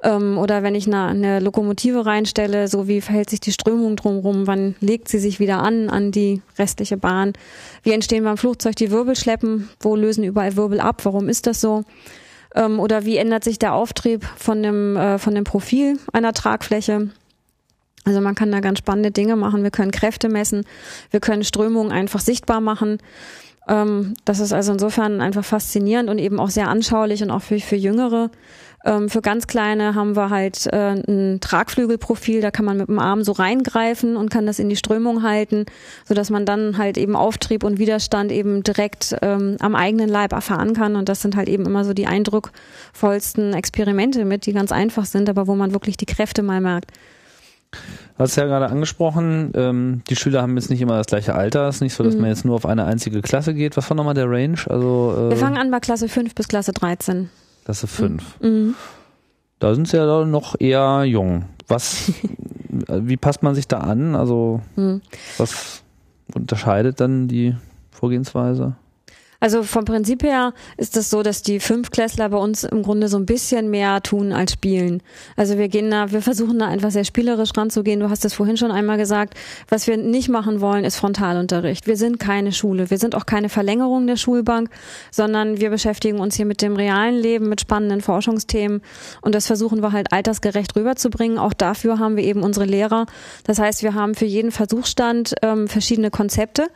[0.07, 4.47] Ähm, oder wenn ich eine, eine Lokomotive reinstelle, so wie verhält sich die Strömung drumherum,
[4.47, 7.33] wann legt sie sich wieder an, an die restliche Bahn?
[7.83, 9.69] Wie entstehen beim Flugzeug die Wirbelschleppen?
[9.81, 11.05] Wo lösen überall Wirbel ab?
[11.05, 11.83] Warum ist das so?
[12.55, 17.11] Ähm, oder wie ändert sich der Auftrieb von dem, äh, von dem Profil einer Tragfläche?
[18.05, 19.65] Also man kann da ganz spannende Dinge machen.
[19.65, 20.65] Wir können Kräfte messen.
[21.11, 22.99] Wir können Strömungen einfach sichtbar machen.
[23.67, 27.59] Ähm, das ist also insofern einfach faszinierend und eben auch sehr anschaulich und auch für,
[27.59, 28.31] für Jüngere.
[28.87, 33.01] Ähm, für ganz kleine haben wir halt äh, ein Tragflügelprofil, da kann man mit dem
[33.01, 35.67] Arm so reingreifen und kann das in die Strömung halten,
[36.05, 40.33] so dass man dann halt eben Auftrieb und Widerstand eben direkt ähm, am eigenen Leib
[40.33, 40.95] erfahren kann.
[40.95, 45.29] Und das sind halt eben immer so die eindruckvollsten Experimente mit, die ganz einfach sind,
[45.29, 46.93] aber wo man wirklich die Kräfte mal merkt.
[47.73, 51.69] Du hast ja gerade angesprochen, ähm, die Schüler haben jetzt nicht immer das gleiche Alter.
[51.69, 52.21] Es ist nicht so, dass mhm.
[52.21, 53.77] man jetzt nur auf eine einzige Klasse geht.
[53.77, 54.59] Was war nochmal der Range?
[54.69, 57.31] Also, äh, Wir fangen an bei Klasse 5 bis Klasse 13.
[57.67, 58.41] Klasse 5.
[58.43, 58.77] Mhm.
[59.59, 61.47] Da sind sie ja noch eher jung.
[61.67, 62.13] Was,
[62.69, 64.15] wie passt man sich da an?
[64.15, 65.03] Also, mhm.
[65.37, 65.83] was
[66.33, 67.57] unterscheidet dann die
[67.91, 68.77] Vorgehensweise?
[69.41, 73.19] Also vom Prinzip her ist es so, dass die Fünfklässler bei uns im Grunde so
[73.19, 75.03] ein bisschen mehr tun als spielen.
[75.37, 78.01] Also wir gehen da, wir versuchen da einfach sehr spielerisch ranzugehen.
[78.01, 79.35] Du hast es vorhin schon einmal gesagt.
[79.69, 81.87] Was wir nicht machen wollen, ist Frontalunterricht.
[81.87, 82.91] Wir sind keine Schule.
[82.91, 84.71] Wir sind auch keine Verlängerung der Schulbank,
[85.11, 88.83] sondern wir beschäftigen uns hier mit dem realen Leben, mit spannenden Forschungsthemen.
[89.21, 91.39] Und das versuchen wir halt altersgerecht rüberzubringen.
[91.39, 93.07] Auch dafür haben wir eben unsere Lehrer.
[93.45, 96.69] Das heißt, wir haben für jeden Versuchsstand ähm, verschiedene Konzepte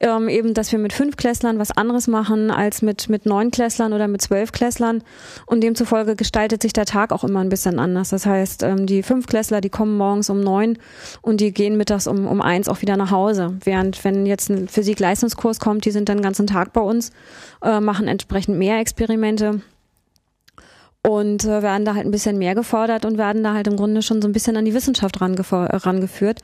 [0.00, 3.92] ähm, eben, dass wir mit fünf Klässlern was anderes machen als mit, mit neun Klässlern
[3.92, 5.02] oder mit zwölf Klässlern.
[5.46, 8.10] Und demzufolge gestaltet sich der Tag auch immer ein bisschen anders.
[8.10, 10.78] Das heißt, ähm, die fünf Klässler, die kommen morgens um neun
[11.22, 13.56] und die gehen mittags um, um eins auch wieder nach Hause.
[13.64, 17.10] Während wenn jetzt ein Physik-Leistungskurs kommt, die sind dann den ganzen Tag bei uns,
[17.62, 19.60] äh, machen entsprechend mehr Experimente
[21.06, 24.02] und äh, werden da halt ein bisschen mehr gefordert und werden da halt im Grunde
[24.02, 26.40] schon so ein bisschen an die Wissenschaft rangeführt,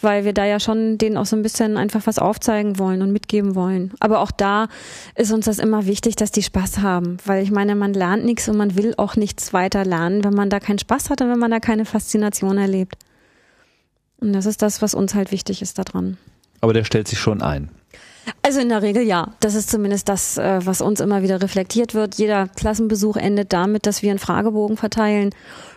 [0.00, 3.12] weil wir da ja schon denen auch so ein bisschen einfach was aufzeigen wollen und
[3.12, 3.92] mitgeben wollen.
[3.98, 4.68] Aber auch da
[5.16, 8.48] ist uns das immer wichtig, dass die Spaß haben, weil ich meine, man lernt nichts
[8.48, 11.40] und man will auch nichts weiter lernen, wenn man da keinen Spaß hat und wenn
[11.40, 12.94] man da keine Faszination erlebt.
[14.18, 16.18] Und das ist das, was uns halt wichtig ist daran.
[16.60, 17.68] Aber der stellt sich schon ein.
[18.42, 19.28] Also in der Regel ja.
[19.40, 22.16] Das ist zumindest das, äh, was uns immer wieder reflektiert wird.
[22.16, 25.30] Jeder Klassenbesuch endet damit, dass wir einen Fragebogen verteilen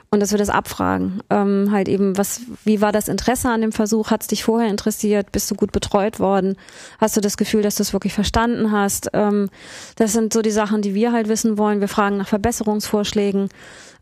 [0.09, 1.21] und dass wir das abfragen.
[1.29, 4.11] Ähm, halt eben, was, wie war das Interesse an dem Versuch?
[4.11, 5.31] Hat es dich vorher interessiert?
[5.31, 6.55] Bist du gut betreut worden?
[6.99, 9.09] Hast du das Gefühl, dass du es wirklich verstanden hast?
[9.13, 9.49] Ähm,
[9.95, 11.81] das sind so die Sachen, die wir halt wissen wollen.
[11.81, 13.49] Wir fragen nach Verbesserungsvorschlägen.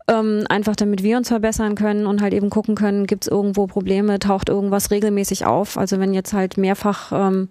[0.08, 3.66] Ähm, einfach damit wir uns verbessern können und halt eben gucken können, gibt es irgendwo
[3.66, 5.76] Probleme, taucht irgendwas regelmäßig auf.
[5.76, 7.48] Also wenn jetzt halt mehrfach ähm,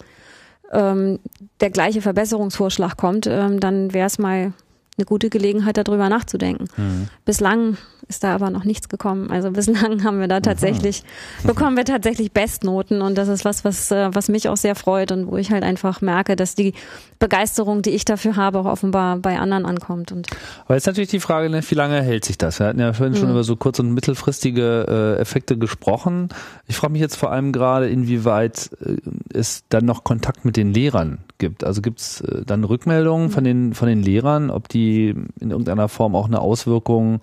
[0.72, 1.20] ähm,
[1.62, 4.54] der gleiche Verbesserungsvorschlag kommt, ähm, dann wäre es mal
[4.98, 6.68] eine gute Gelegenheit, darüber nachzudenken.
[6.78, 7.08] Mhm.
[7.26, 7.78] Bislang
[8.08, 9.32] ist da aber noch nichts gekommen.
[9.32, 11.04] Also bislang haben wir da tatsächlich,
[11.44, 11.48] mhm.
[11.48, 15.12] bekommen wir tatsächlich Bestnoten und das ist was, was, äh, was mich auch sehr freut
[15.12, 16.74] und wo ich halt einfach merke, dass die
[17.20, 20.12] Begeisterung, die ich dafür habe, auch offenbar bei anderen ankommt.
[20.12, 20.28] Und
[20.66, 22.60] aber jetzt natürlich die Frage, ne, wie lange hält sich das?
[22.60, 23.32] Wir hatten ja vorhin schon mhm.
[23.32, 26.30] über so kurz- und mittelfristige äh, Effekte gesprochen.
[26.68, 28.98] Ich frage mich jetzt vor allem gerade, inwieweit äh,
[29.34, 31.64] es dann noch Kontakt mit den Lehrern gibt.
[31.64, 35.90] Also gibt es äh, dann Rückmeldungen von den, von den Lehrern, ob die in irgendeiner
[35.90, 37.22] Form auch eine Auswirkung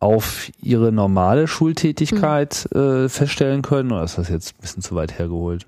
[0.00, 3.04] auf ihre normale Schultätigkeit mhm.
[3.04, 3.92] äh, feststellen können?
[3.92, 5.66] Oder ist das jetzt ein bisschen zu weit hergeholt?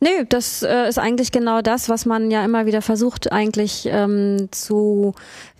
[0.00, 4.48] Nee, das äh, ist eigentlich genau das, was man ja immer wieder versucht, eigentlich ähm,
[4.52, 5.14] zu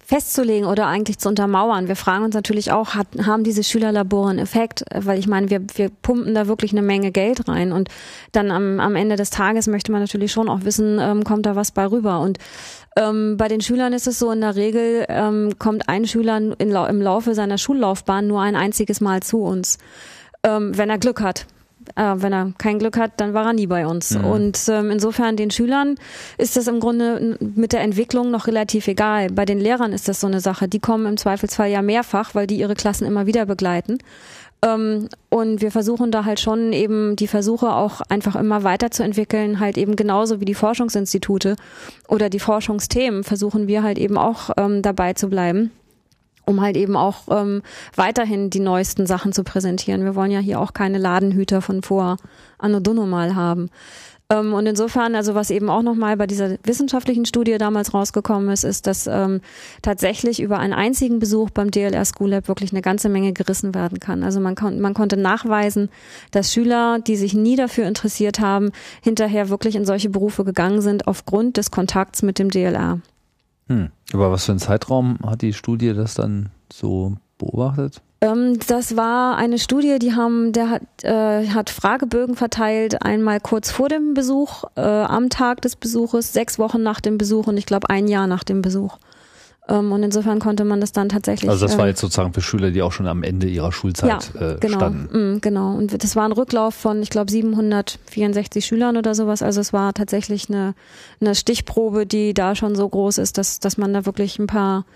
[0.09, 1.87] festzulegen oder eigentlich zu untermauern.
[1.87, 4.83] Wir fragen uns natürlich auch, hat, haben diese Schülerlabore einen Effekt?
[4.95, 7.91] Weil ich meine, wir, wir pumpen da wirklich eine Menge Geld rein und
[8.33, 11.57] dann am, am Ende des Tages möchte man natürlich schon auch wissen, ähm, kommt da
[11.57, 12.21] was bei rüber.
[12.21, 12.39] Und
[12.97, 16.55] ähm, bei den Schülern ist es so, in der Regel ähm, kommt ein Schüler in,
[16.57, 19.77] im Laufe seiner Schullaufbahn nur ein einziges Mal zu uns,
[20.43, 21.45] ähm, wenn er Glück hat
[21.97, 24.17] äh, wenn er kein Glück hat, dann war er nie bei uns.
[24.17, 24.25] Mhm.
[24.25, 25.97] Und ähm, insofern den Schülern
[26.37, 29.29] ist das im Grunde mit der Entwicklung noch relativ egal.
[29.31, 30.69] Bei den Lehrern ist das so eine Sache.
[30.69, 33.99] Die kommen im Zweifelsfall ja mehrfach, weil die ihre Klassen immer wieder begleiten.
[34.63, 39.79] Ähm, und wir versuchen da halt schon eben die Versuche auch einfach immer weiterzuentwickeln, halt
[39.79, 41.57] eben genauso wie die Forschungsinstitute
[42.09, 45.71] oder die Forschungsthemen versuchen wir halt eben auch ähm, dabei zu bleiben
[46.49, 47.63] um halt eben auch ähm,
[47.95, 50.05] weiterhin die neuesten Sachen zu präsentieren.
[50.05, 52.17] Wir wollen ja hier auch keine Ladenhüter von vor
[52.59, 53.69] Anno mal haben.
[54.31, 58.65] Ähm, und insofern, also was eben auch nochmal bei dieser wissenschaftlichen Studie damals rausgekommen ist,
[58.65, 59.41] ist, dass ähm,
[59.83, 64.01] tatsächlich über einen einzigen Besuch beim DLR School Lab wirklich eine ganze Menge gerissen werden
[64.01, 64.23] kann.
[64.23, 65.89] Also man, kon man konnte nachweisen,
[66.31, 68.71] dass Schüler, die sich nie dafür interessiert haben,
[69.03, 73.01] hinterher wirklich in solche Berufe gegangen sind aufgrund des Kontakts mit dem DLR.
[73.69, 73.91] Hm.
[74.13, 78.03] Aber was für einen Zeitraum hat die Studie das dann so beobachtet?
[78.21, 83.71] Ähm, das war eine Studie, die haben, der hat, äh, hat Fragebögen verteilt, einmal kurz
[83.71, 87.67] vor dem Besuch, äh, am Tag des Besuches, sechs Wochen nach dem Besuch und ich
[87.67, 88.99] glaube ein Jahr nach dem Besuch.
[89.69, 91.51] Ähm, und insofern konnte man das dann tatsächlich.
[91.51, 94.31] Also das war ähm, jetzt sozusagen für Schüler, die auch schon am Ende ihrer Schulzeit
[94.35, 95.37] ja, äh, genau, standen.
[95.37, 95.75] Mm, genau.
[95.75, 99.43] Und das war ein Rücklauf von, ich glaube, 764 Schülern oder sowas.
[99.43, 100.75] Also es war tatsächlich eine,
[101.21, 104.87] eine Stichprobe, die da schon so groß ist, dass, dass man da wirklich ein paar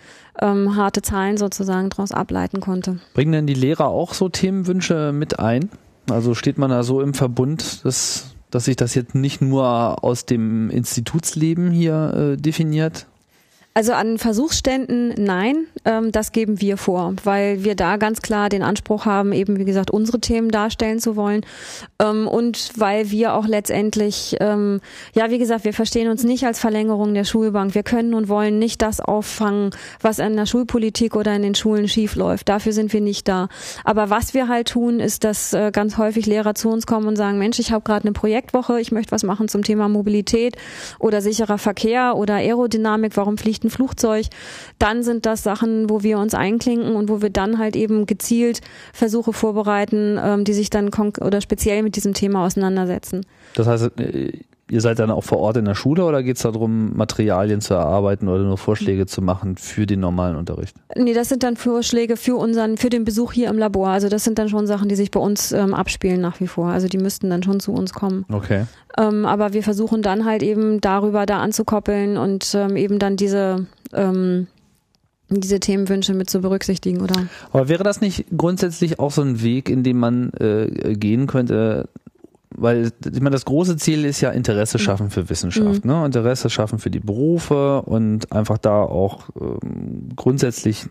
[0.40, 2.98] ähm, harte Zahlen sozusagen daraus ableiten konnte.
[3.12, 5.68] Bringen denn die Lehrer auch so Themenwünsche mit ein?
[6.10, 10.26] Also steht man da so im Verbund, dass dass sich das jetzt nicht nur aus
[10.26, 13.06] dem Institutsleben hier äh, definiert,
[13.74, 18.62] also an Versuchsständen nein, ähm, das geben wir vor, weil wir da ganz klar den
[18.62, 21.44] Anspruch haben, eben wie gesagt unsere Themen darstellen zu wollen
[21.98, 24.80] ähm, und weil wir auch letztendlich, ähm,
[25.14, 27.74] ja wie gesagt, wir verstehen uns nicht als Verlängerung der Schulbank.
[27.74, 29.70] Wir können und wollen nicht das auffangen,
[30.00, 32.48] was in der Schulpolitik oder in den Schulen schief läuft.
[32.50, 33.48] Dafür sind wir nicht da.
[33.84, 37.16] Aber was wir halt tun, ist, dass äh, ganz häufig Lehrer zu uns kommen und
[37.16, 40.56] sagen, Mensch, ich habe gerade eine Projektwoche, ich möchte was machen zum Thema Mobilität
[40.98, 43.16] oder sicherer Verkehr oder Aerodynamik.
[43.16, 44.26] Warum fliegt ein Flugzeug,
[44.78, 48.60] dann sind das Sachen, wo wir uns einklinken und wo wir dann halt eben gezielt
[48.92, 53.24] Versuche vorbereiten, ähm, die sich dann oder speziell mit diesem Thema auseinandersetzen.
[53.54, 54.32] Das heißt, äh,
[54.72, 57.74] ihr seid dann auch vor Ort in der Schule oder geht es darum, Materialien zu
[57.74, 60.74] erarbeiten oder nur Vorschläge zu machen für den normalen Unterricht?
[60.96, 63.88] Nee, das sind dann Vorschläge für unseren, für den Besuch hier im Labor.
[63.88, 66.68] Also das sind dann schon Sachen, die sich bei uns ähm, abspielen nach wie vor.
[66.68, 68.24] Also die müssten dann schon zu uns kommen.
[68.32, 68.64] Okay.
[68.96, 73.66] Ähm, aber wir versuchen dann halt eben darüber da anzukoppeln und ähm, eben dann diese
[73.92, 74.46] ähm,
[75.28, 77.26] diese Themenwünsche mit zu berücksichtigen, oder?
[77.52, 81.88] Aber wäre das nicht grundsätzlich auch so ein Weg, in dem man äh, gehen könnte,
[82.56, 84.82] weil ich meine, das große Ziel ist ja Interesse mhm.
[84.82, 85.90] schaffen für Wissenschaft, mhm.
[85.90, 86.06] ne?
[86.06, 90.86] Interesse schaffen für die Berufe und einfach da auch ähm, grundsätzlich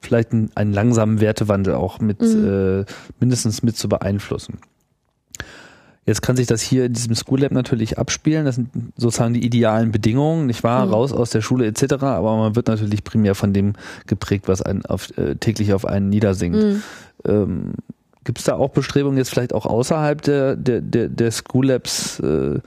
[0.00, 2.80] vielleicht einen, einen, langsamen Wertewandel auch mit mhm.
[2.80, 2.84] äh,
[3.18, 4.58] mindestens mit zu beeinflussen.
[6.06, 8.44] Jetzt kann sich das hier in diesem School Lab natürlich abspielen.
[8.44, 10.86] Das sind sozusagen die idealen Bedingungen, nicht wahr?
[10.86, 10.92] Mhm.
[10.92, 12.02] Raus aus der Schule etc.
[12.02, 13.74] Aber man wird natürlich primär von dem
[14.06, 16.56] geprägt, was einen auf, äh, täglich auf einen niedersingt.
[16.56, 16.82] Mhm.
[17.24, 17.74] Ähm,
[18.24, 22.20] Gibt es da auch Bestrebungen, jetzt vielleicht auch außerhalb der, der, der, der School Labs
[22.20, 22.60] äh,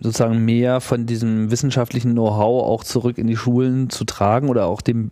[0.00, 4.80] sozusagen mehr von diesem wissenschaftlichen Know-how auch zurück in die Schulen zu tragen oder auch
[4.80, 5.10] dem,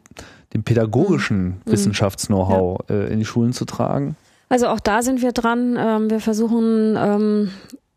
[0.54, 1.72] dem pädagogischen mhm.
[1.72, 2.94] Wissenschafts-Know-how ja.
[2.94, 4.16] äh, in die Schulen zu tragen?
[4.48, 5.76] Also auch da sind wir dran.
[5.78, 7.50] Ähm, wir versuchen ähm,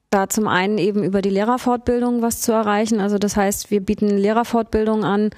[0.10, 3.00] da zum einen eben über die Lehrerfortbildung was zu erreichen.
[3.00, 5.30] Also das heißt, wir bieten Lehrerfortbildung an,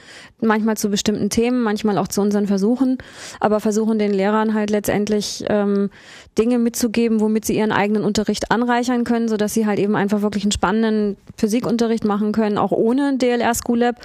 [0.41, 2.97] manchmal zu bestimmten Themen, manchmal auch zu unseren Versuchen,
[3.39, 5.89] aber versuchen den Lehrern halt letztendlich ähm,
[6.37, 10.43] Dinge mitzugeben, womit sie ihren eigenen Unterricht anreichern können, sodass sie halt eben einfach wirklich
[10.43, 13.95] einen spannenden Physikunterricht machen können, auch ohne DLR School Lab.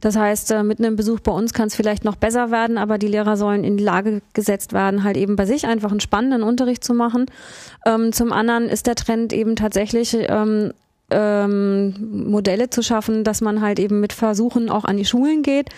[0.00, 2.98] Das heißt, äh, mit einem Besuch bei uns kann es vielleicht noch besser werden, aber
[2.98, 6.42] die Lehrer sollen in die Lage gesetzt werden, halt eben bei sich einfach einen spannenden
[6.42, 7.26] Unterricht zu machen.
[7.84, 10.72] Ähm, zum anderen ist der Trend eben tatsächlich ähm,
[11.12, 11.94] ähm,
[12.30, 15.68] Modelle zu schaffen, dass man halt eben mit Versuchen auch an die Schulen geht.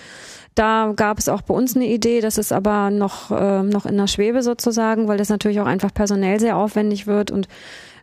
[0.55, 3.97] Da gab es auch bei uns eine Idee, das ist aber noch, äh, noch in
[3.97, 7.33] der Schwebe sozusagen, weil das natürlich auch einfach personell sehr aufwendig wird.
[7.33, 7.49] Und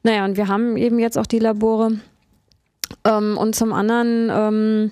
[0.03, 1.93] naja, und wir haben eben jetzt auch die Labore.
[3.05, 4.91] Ähm, und zum anderen ähm,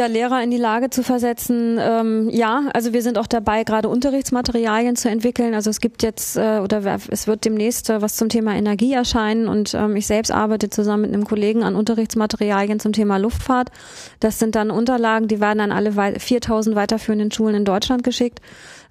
[0.00, 1.78] ja, Lehrer in die Lage zu versetzen.
[1.80, 5.54] Ähm, ja, also wir sind auch dabei, gerade Unterrichtsmaterialien zu entwickeln.
[5.54, 9.46] Also es gibt jetzt äh, oder es wird demnächst äh, was zum Thema Energie erscheinen
[9.46, 13.70] und ähm, ich selbst arbeite zusammen mit einem Kollegen an Unterrichtsmaterialien zum Thema Luftfahrt.
[14.18, 18.40] Das sind dann Unterlagen, die werden an alle 4000 weiterführenden Schulen in Deutschland geschickt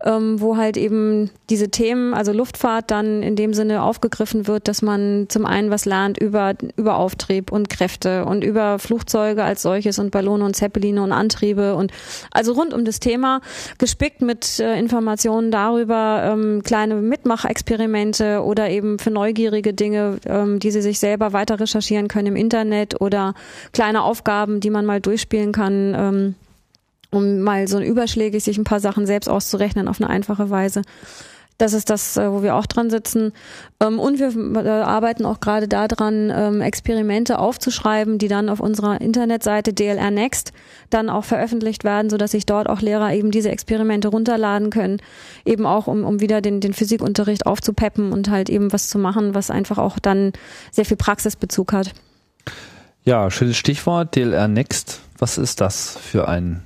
[0.06, 4.82] ähm, wo halt eben diese Themen, also Luftfahrt dann in dem Sinne aufgegriffen wird, dass
[4.82, 10.00] man zum einen was lernt über, über Auftrieb und Kräfte und über Flugzeuge als solches
[10.00, 11.91] und Ballone und Zeppeline und Antriebe und
[12.32, 13.41] also rund um das Thema,
[13.78, 20.72] gespickt mit äh, Informationen darüber, ähm, kleine Mitmachexperimente oder eben für neugierige Dinge, ähm, die
[20.72, 23.34] sie sich selber weiter recherchieren können im Internet oder
[23.74, 25.93] kleine Aufgaben, die man mal durchspielen kann.
[25.95, 26.36] Ähm,
[27.12, 30.82] um mal so überschlägig sich ein paar Sachen selbst auszurechnen auf eine einfache Weise.
[31.60, 33.34] Das ist das, äh, wo wir auch dran sitzen.
[33.82, 34.34] Ähm, und wir
[34.64, 40.53] äh, arbeiten auch gerade daran, ähm, Experimente aufzuschreiben, die dann auf unserer Internetseite DLR Next
[40.89, 45.01] dann auch veröffentlicht werden, sodass sich dort auch Lehrer eben diese Experimente runterladen können,
[45.43, 49.36] eben auch um, um wieder den, den Physikunterricht aufzupeppen und halt eben was zu machen,
[49.36, 50.32] was einfach auch dann
[50.72, 51.93] sehr viel Praxisbezug hat.
[53.03, 55.01] Ja, schönes Stichwort, DLR Next.
[55.18, 56.64] Was ist das für ein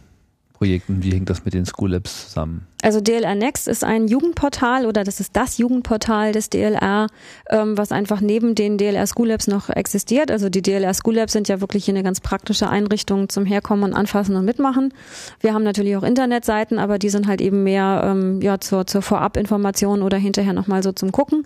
[0.64, 1.04] Projekten?
[1.04, 2.66] Wie hängt das mit den School Labs zusammen?
[2.82, 7.08] Also DLR Next ist ein Jugendportal oder das ist das Jugendportal des DLR,
[7.50, 10.32] ähm, was einfach neben den DLR School Labs noch existiert.
[10.32, 13.94] Also die DLR School Labs sind ja wirklich eine ganz praktische Einrichtung zum Herkommen und
[13.94, 14.94] Anfassen und Mitmachen.
[15.42, 19.02] Wir haben natürlich auch Internetseiten, aber die sind halt eben mehr ähm, ja zur, zur
[19.02, 21.46] Vorabinformation oder hinterher nochmal so zum Gucken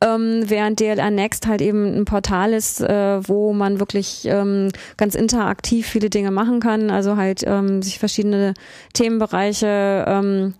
[0.00, 5.14] ähm, während DLR Next halt eben ein Portal ist, äh, wo man wirklich ähm, ganz
[5.14, 8.54] interaktiv viele Dinge machen kann, also halt ähm, sich verschiedene
[8.92, 10.54] Themenbereiche ähm,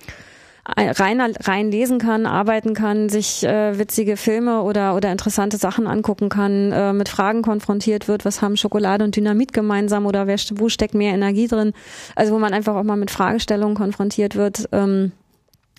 [0.67, 6.29] rein, rein lesen kann, arbeiten kann, sich äh, witzige Filme oder, oder interessante Sachen angucken
[6.29, 10.69] kann, äh, mit Fragen konfrontiert wird, was haben Schokolade und Dynamit gemeinsam oder wer, wo
[10.69, 11.73] steckt mehr Energie drin,
[12.17, 14.69] also wo man einfach auch mal mit Fragestellungen konfrontiert wird.
[14.73, 15.13] Ähm,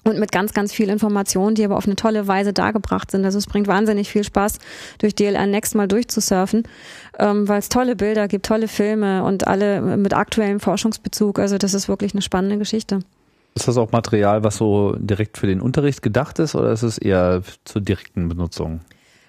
[0.05, 3.25] und mit ganz, ganz viel Informationen, die aber auf eine tolle Weise dargebracht sind.
[3.25, 4.59] Also es bringt wahnsinnig viel Spaß,
[4.99, 6.63] durch DLR Next mal durchzusurfen,
[7.19, 11.39] ähm, weil es tolle Bilder gibt, tolle Filme und alle mit aktuellem Forschungsbezug.
[11.39, 12.99] Also das ist wirklich eine spannende Geschichte.
[13.55, 16.97] Ist das auch Material, was so direkt für den Unterricht gedacht ist oder ist es
[16.97, 18.81] eher zur direkten Benutzung?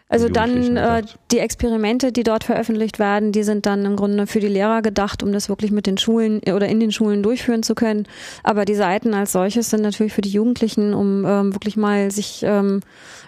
[0.08, 1.02] Also dann äh,
[1.32, 5.22] die Experimente, die dort veröffentlicht werden, die sind dann im Grunde für die Lehrer gedacht,
[5.22, 8.06] um das wirklich mit den Schulen oder in den Schulen durchführen zu können.
[8.44, 12.42] Aber die Seiten als solches sind natürlich für die Jugendlichen, um ähm, wirklich mal sich
[12.44, 12.82] ähm,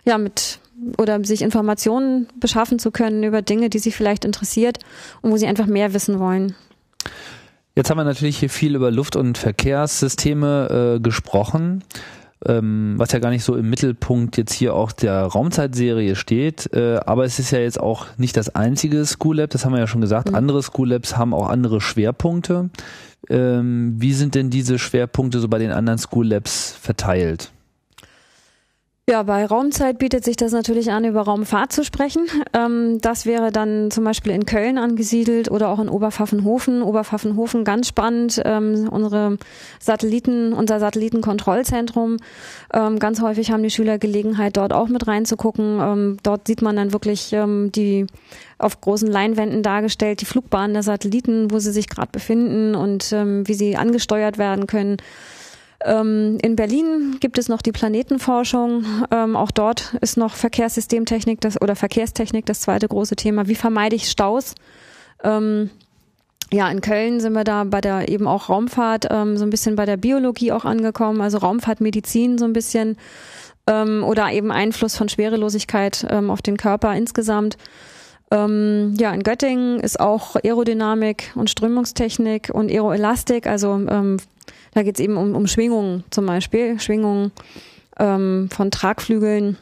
[0.04, 0.60] ja mit
[0.96, 4.78] oder sich Informationen beschaffen zu können über Dinge, die sie vielleicht interessiert
[5.20, 6.54] und wo sie einfach mehr wissen wollen.
[7.74, 11.82] Jetzt haben wir natürlich hier viel über Luft- und Verkehrssysteme äh, gesprochen
[12.46, 16.72] ähm, was ja gar nicht so im Mittelpunkt jetzt hier auch der Raumzeitserie steht.
[16.72, 19.80] Äh, aber es ist ja jetzt auch nicht das einzige School Lab, das haben wir
[19.80, 20.30] ja schon gesagt.
[20.30, 20.36] Mhm.
[20.36, 22.70] Andere School Labs haben auch andere Schwerpunkte.
[23.28, 27.50] Ähm, wie sind denn diese Schwerpunkte so bei den anderen School Labs verteilt?
[29.08, 32.26] Ja, bei Raumzeit bietet sich das natürlich an, über Raumfahrt zu sprechen.
[32.52, 36.82] Ähm, das wäre dann zum Beispiel in Köln angesiedelt oder auch in Oberpfaffenhofen.
[36.82, 38.42] Oberpfaffenhofen ganz spannend.
[38.44, 39.38] Ähm, unsere
[39.80, 42.18] Satelliten, unser Satellitenkontrollzentrum.
[42.74, 46.18] Ähm, ganz häufig haben die Schüler Gelegenheit, dort auch mit reinzugucken.
[46.22, 48.06] dort sieht man dann wirklich die
[48.58, 53.54] auf großen Leinwänden dargestellt, die Flugbahnen der Satelliten, wo sie sich gerade befinden und wie
[53.54, 54.98] sie angesteuert werden können.
[55.84, 58.84] Ähm, in Berlin gibt es noch die Planetenforschung.
[59.10, 63.46] Ähm, auch dort ist noch Verkehrssystemtechnik das, oder Verkehrstechnik das zweite große Thema.
[63.46, 64.54] Wie vermeide ich Staus?
[65.22, 65.70] Ähm,
[66.50, 69.76] ja, in Köln sind wir da bei der eben auch Raumfahrt, ähm, so ein bisschen
[69.76, 72.96] bei der Biologie auch angekommen, also Raumfahrtmedizin so ein bisschen.
[73.68, 77.56] ähm, oder eben Einfluss von Schwerelosigkeit ähm, auf den Körper insgesamt.
[78.30, 84.18] Ähm, ja, in Göttingen ist auch Aerodynamik und Strömungstechnik und Aeroelastik, also ähm,
[84.78, 87.32] da geht es eben um, um Schwingungen zum Beispiel, Schwingungen
[87.98, 89.56] ähm, von Tragflügeln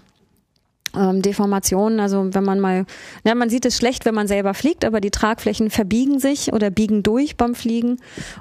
[0.95, 2.01] ähm, Deformationen.
[2.01, 2.85] Also wenn man mal,
[3.25, 6.69] ja, man sieht es schlecht, wenn man selber fliegt, aber die Tragflächen verbiegen sich oder
[6.69, 7.97] biegen durch beim Fliegen.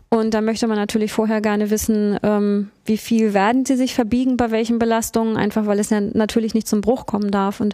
[0.09, 4.35] Und da möchte man natürlich vorher gerne wissen, ähm, wie viel werden sie sich verbiegen,
[4.35, 7.61] bei welchen Belastungen, einfach weil es ja natürlich nicht zum Bruch kommen darf.
[7.61, 7.73] Und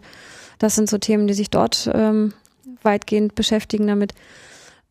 [0.60, 2.34] das sind so Themen, die sich dort ähm,
[2.84, 4.14] weitgehend beschäftigen damit.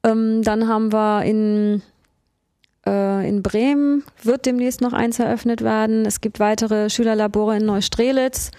[0.02, 1.82] Ähm, dann haben wir in
[2.90, 6.04] äh, in Bremen wird demnächst noch eins eröffnet werden.
[6.04, 8.50] Es gibt weitere Schülerlabore in Neustrelitz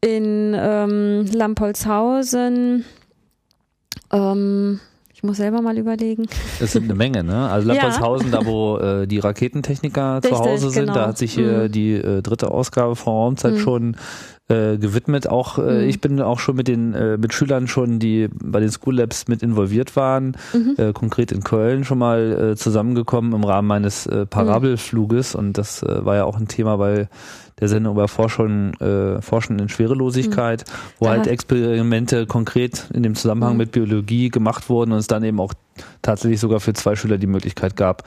[0.00, 2.84] in ähm, Lampolzhausen.
[4.12, 4.80] Ähm,
[5.18, 6.28] ich muss selber mal überlegen.
[6.60, 7.50] Es sind eine Menge, ne?
[7.50, 8.38] Also Lampolzhausen, ja.
[8.38, 10.94] da wo äh, die Raketentechniker Richtig, zu Hause sind, genau.
[10.94, 11.72] da hat sich hier mhm.
[11.72, 13.58] die äh, dritte Ausgabe von Raumzeit mhm.
[13.58, 13.96] schon
[14.46, 15.28] äh, gewidmet.
[15.28, 15.88] Auch äh, mhm.
[15.88, 19.26] ich bin auch schon mit den äh, mit Schülern schon, die bei den School Labs
[19.26, 20.76] mit involviert waren, mhm.
[20.76, 25.82] äh, konkret in Köln schon mal äh, zusammengekommen im Rahmen meines äh, Parabelfluges und das
[25.82, 27.08] äh, war ja auch ein Thema bei
[27.60, 30.72] der Sendung über Forschung, äh, Forschen in Schwerelosigkeit, mhm.
[30.98, 31.12] wo Aha.
[31.12, 33.58] halt Experimente konkret in dem Zusammenhang mhm.
[33.58, 35.54] mit Biologie gemacht wurden und es dann eben auch
[36.02, 38.04] tatsächlich sogar für zwei Schüler die Möglichkeit gab,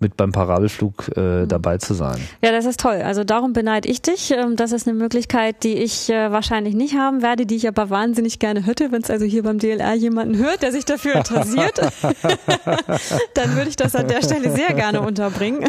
[0.00, 1.48] mit beim Parabelflug äh, mhm.
[1.48, 2.20] dabei zu sein.
[2.42, 3.02] Ja, das ist toll.
[3.02, 4.30] Also darum beneide ich dich.
[4.30, 7.90] Ähm, das ist eine Möglichkeit, die ich äh, wahrscheinlich nicht haben werde, die ich aber
[7.90, 8.92] wahnsinnig gerne hätte.
[8.92, 11.80] Wenn es also hier beim DLR jemanden hört, der sich dafür interessiert,
[13.34, 15.68] dann würde ich das an der Stelle sehr gerne unterbringen.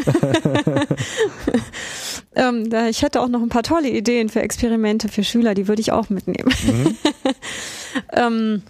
[2.34, 5.80] ähm, ich hätte auch noch ein paar tolle Ideen für Experimente für Schüler, die würde
[5.80, 6.52] ich auch mitnehmen.
[6.64, 6.96] Mhm.
[8.12, 8.62] ähm,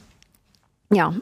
[0.92, 1.14] ja,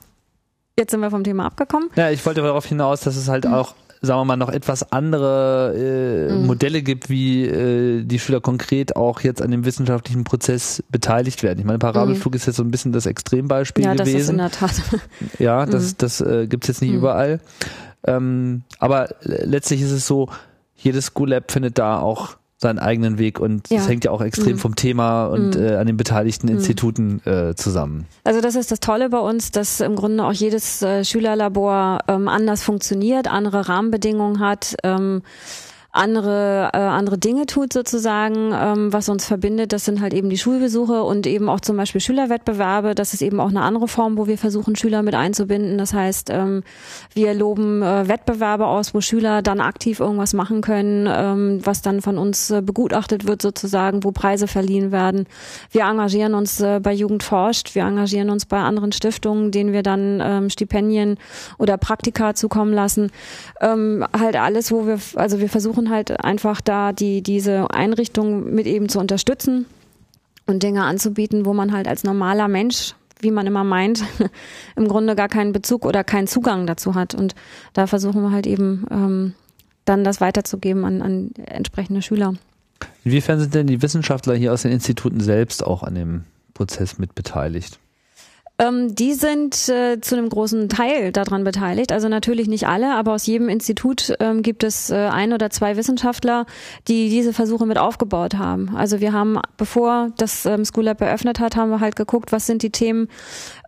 [0.78, 1.90] Jetzt sind wir vom Thema abgekommen.
[1.96, 3.54] Ja, ich wollte darauf hinaus, dass es halt mhm.
[3.54, 6.46] auch sagen wir mal, noch etwas andere äh, mhm.
[6.46, 11.58] Modelle gibt, wie äh, die Schüler konkret auch jetzt an dem wissenschaftlichen Prozess beteiligt werden.
[11.58, 12.36] Ich meine, Parabelflug mhm.
[12.36, 14.08] ist jetzt so ein bisschen das Extrembeispiel ja, gewesen.
[14.08, 15.00] Ja, das ist in der Tat.
[15.40, 15.94] ja, das, mhm.
[15.98, 16.98] das äh, gibt es jetzt nicht mhm.
[16.98, 17.40] überall.
[18.06, 20.28] Ähm, aber letztlich ist es so,
[20.78, 23.76] jedes School Lab findet da auch seinen eigenen Weg und ja.
[23.76, 24.58] das hängt ja auch extrem mhm.
[24.58, 25.64] vom Thema und mhm.
[25.64, 26.56] äh, an den beteiligten mhm.
[26.56, 28.06] Instituten äh, zusammen.
[28.24, 32.26] Also das ist das Tolle bei uns, dass im Grunde auch jedes äh, Schülerlabor ähm,
[32.26, 34.74] anders funktioniert, andere Rahmenbedingungen hat.
[34.82, 35.22] Ähm,
[35.98, 39.72] andere, äh, andere Dinge tut sozusagen, ähm, was uns verbindet.
[39.72, 42.94] Das sind halt eben die Schulbesuche und eben auch zum Beispiel Schülerwettbewerbe.
[42.94, 45.76] Das ist eben auch eine andere Form, wo wir versuchen, Schüler mit einzubinden.
[45.76, 46.62] Das heißt, ähm,
[47.14, 52.00] wir loben äh, Wettbewerbe aus, wo Schüler dann aktiv irgendwas machen können, ähm, was dann
[52.00, 55.26] von uns äh, begutachtet wird sozusagen, wo Preise verliehen werden.
[55.72, 59.82] Wir engagieren uns äh, bei Jugend forscht, wir engagieren uns bei anderen Stiftungen, denen wir
[59.82, 61.18] dann ähm, Stipendien
[61.58, 63.10] oder Praktika zukommen lassen.
[63.60, 68.66] Ähm, halt alles, wo wir, also wir versuchen halt einfach da die, diese Einrichtung mit
[68.66, 69.66] eben zu unterstützen
[70.46, 74.04] und Dinge anzubieten, wo man halt als normaler Mensch wie man immer meint,
[74.76, 77.14] im Grunde gar keinen Bezug oder keinen Zugang dazu hat.
[77.14, 77.34] Und
[77.72, 79.34] da versuchen wir halt eben ähm,
[79.84, 82.34] dann das weiterzugeben an, an entsprechende Schüler.
[83.04, 86.24] Inwiefern sind denn die Wissenschaftler hier aus den Instituten selbst auch an dem
[86.54, 87.78] Prozess mit beteiligt?
[88.60, 91.92] Ähm, die sind äh, zu einem großen Teil daran beteiligt.
[91.92, 95.76] Also natürlich nicht alle, aber aus jedem Institut ähm, gibt es äh, ein oder zwei
[95.76, 96.44] Wissenschaftler,
[96.88, 98.74] die diese Versuche mit aufgebaut haben.
[98.74, 102.46] Also wir haben, bevor das ähm, School Lab eröffnet hat, haben wir halt geguckt, was
[102.46, 103.08] sind die Themen,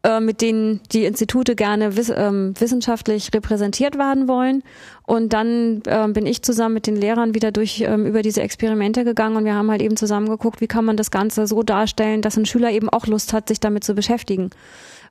[0.02, 4.62] äh, mit denen die Institute gerne wiss ähm, wissenschaftlich repräsentiert werden wollen.
[5.06, 9.04] Und dann äh, bin ich zusammen mit den Lehrern wieder durch ähm, über diese Experimente
[9.04, 12.22] gegangen und wir haben halt eben zusammen geguckt, wie kann man das Ganze so darstellen,
[12.22, 14.50] dass ein Schüler eben auch Lust hat, sich damit zu beschäftigen.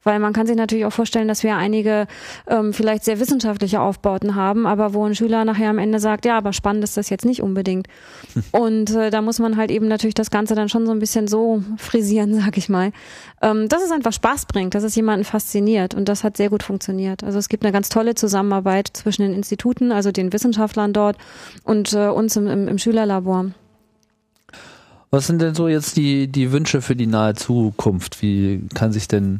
[0.04, 2.08] Weil man kann sich natürlich auch vorstellen, dass wir einige
[2.48, 6.38] ähm, vielleicht sehr wissenschaftliche Aufbauten haben, aber wo ein Schüler nachher am Ende sagt, ja,
[6.38, 7.88] aber spannend ist das jetzt nicht unbedingt.
[8.52, 11.28] Und äh, da muss man halt eben natürlich das Ganze dann schon so ein bisschen
[11.28, 12.92] so frisieren, sag ich mal,
[13.42, 16.64] ähm, dass es einfach Spaß bringt, dass es jemanden fasziniert und das hat sehr gut
[16.64, 17.24] funktioniert.
[17.24, 21.18] Also es gibt eine ganz tolle Zusammenarbeit zwischen den Instituten, also den Wissenschaftlern dort
[21.64, 23.52] und äh, uns im, im, im Schülerlabor.
[25.12, 28.22] Was sind denn so jetzt die, die Wünsche für die nahe Zukunft?
[28.22, 29.40] Wie kann sich denn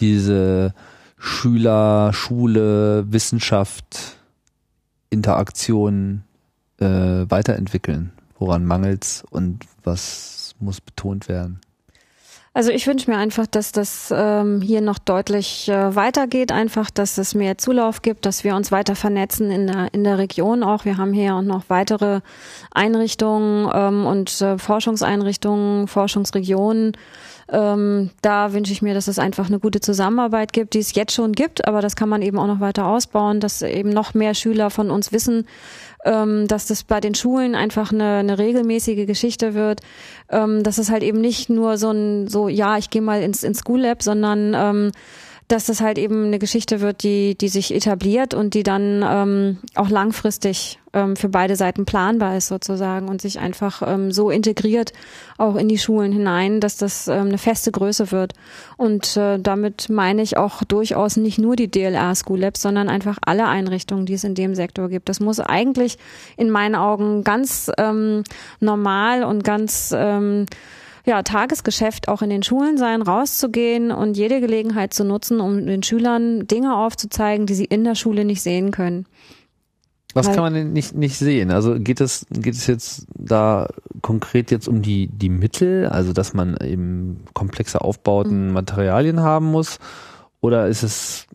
[0.00, 0.74] diese
[1.18, 4.16] Schüler, Schule, Wissenschaft,
[5.10, 6.22] Interaktion
[6.80, 8.12] äh, weiterentwickeln?
[8.38, 11.60] Woran mangelt's und was muss betont werden?
[12.58, 17.16] Also ich wünsche mir einfach, dass das ähm, hier noch deutlich äh, weitergeht, einfach, dass
[17.16, 20.84] es mehr Zulauf gibt, dass wir uns weiter vernetzen in der, in der Region auch.
[20.84, 22.20] Wir haben hier auch noch weitere
[22.72, 26.96] Einrichtungen ähm, und äh, Forschungseinrichtungen, Forschungsregionen
[27.50, 31.12] Ähm, da wünsche ich mir, dass es einfach eine gute Zusammenarbeit gibt, die es jetzt
[31.12, 34.34] schon gibt, aber das kann man eben auch noch weiter ausbauen, dass eben noch mehr
[34.34, 35.46] Schüler von uns wissen,
[36.04, 39.80] ähm, dass das bei den Schulen einfach eine, eine regelmäßige Geschichte wird,
[40.28, 43.42] ähm, dass es halt eben nicht nur so ein, so, ja, ich gehe mal ins,
[43.42, 44.92] ins School Lab, sondern ähm,
[45.48, 49.58] dass das halt eben eine Geschichte wird, die, die sich etabliert und die dann ähm,
[49.74, 54.92] auch langfristig ähm, für beide Seiten planbar ist sozusagen und sich einfach ähm, so integriert
[55.38, 58.34] auch in die Schulen hinein, dass das ähm, eine feste Größe wird.
[58.76, 63.16] Und äh, damit meine ich auch durchaus nicht nur die DLR School Labs, sondern einfach
[63.24, 65.08] alle Einrichtungen, die es in dem Sektor gibt.
[65.08, 65.96] Das muss eigentlich
[66.36, 68.22] in meinen Augen ganz ähm,
[68.60, 70.44] normal und ganz ähm,
[71.08, 75.82] ja, Tagesgeschäft auch in den Schulen sein, rauszugehen und jede Gelegenheit zu nutzen, um den
[75.82, 79.06] Schülern Dinge aufzuzeigen, die sie in der Schule nicht sehen können.
[80.12, 81.50] Was Weil, kann man denn nicht, nicht sehen?
[81.50, 83.68] Also geht es, geht es jetzt da
[84.02, 88.52] konkret jetzt um die, die Mittel, also dass man eben komplexe Aufbauten, mhm.
[88.52, 89.78] Materialien haben muss?
[90.40, 91.26] Oder ist es,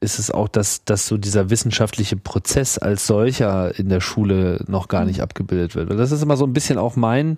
[0.00, 4.88] ist es auch, dass, dass so dieser wissenschaftliche Prozess als solcher in der Schule noch
[4.88, 5.24] gar nicht mhm.
[5.24, 5.90] abgebildet wird?
[5.90, 7.36] Weil das ist immer so ein bisschen auch mein,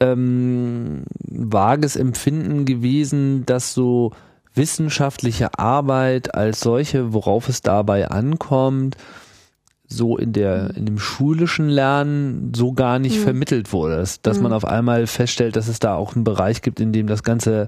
[0.00, 4.12] ähm, vages Empfinden gewesen, dass so
[4.54, 8.96] wissenschaftliche Arbeit als solche, worauf es dabei ankommt,
[9.86, 13.24] so in der in dem schulischen Lernen so gar nicht mhm.
[13.24, 14.44] vermittelt wurde, dass, dass mhm.
[14.44, 17.66] man auf einmal feststellt, dass es da auch einen Bereich gibt, in dem das ganze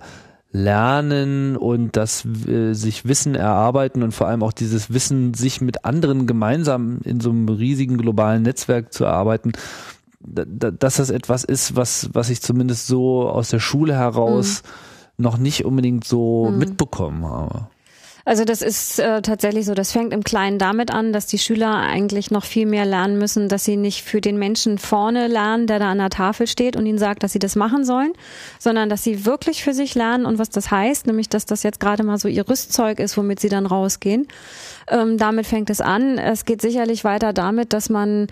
[0.53, 5.85] Lernen und das äh, sich Wissen erarbeiten und vor allem auch dieses Wissen, sich mit
[5.85, 9.53] anderen gemeinsam in so einem riesigen globalen Netzwerk zu erarbeiten,
[10.25, 15.25] dass das etwas ist, was, was ich zumindest so aus der Schule heraus mhm.
[15.25, 16.59] noch nicht unbedingt so mhm.
[16.59, 17.66] mitbekommen habe.
[18.25, 21.75] Also das ist äh, tatsächlich so, das fängt im Kleinen damit an, dass die Schüler
[21.75, 25.81] eigentlich noch viel mehr lernen müssen, dass sie nicht für den Menschen vorne lernen, der
[25.81, 28.12] da an der Tafel steht und ihnen sagt, dass sie das machen sollen,
[28.61, 31.81] sondern dass sie wirklich für sich lernen und was das heißt, nämlich dass das jetzt
[31.81, 34.29] gerade mal so ihr Rüstzeug ist, womit sie dann rausgehen.
[34.89, 36.16] Ähm, damit fängt es an.
[36.18, 38.29] Es geht sicherlich weiter damit, dass man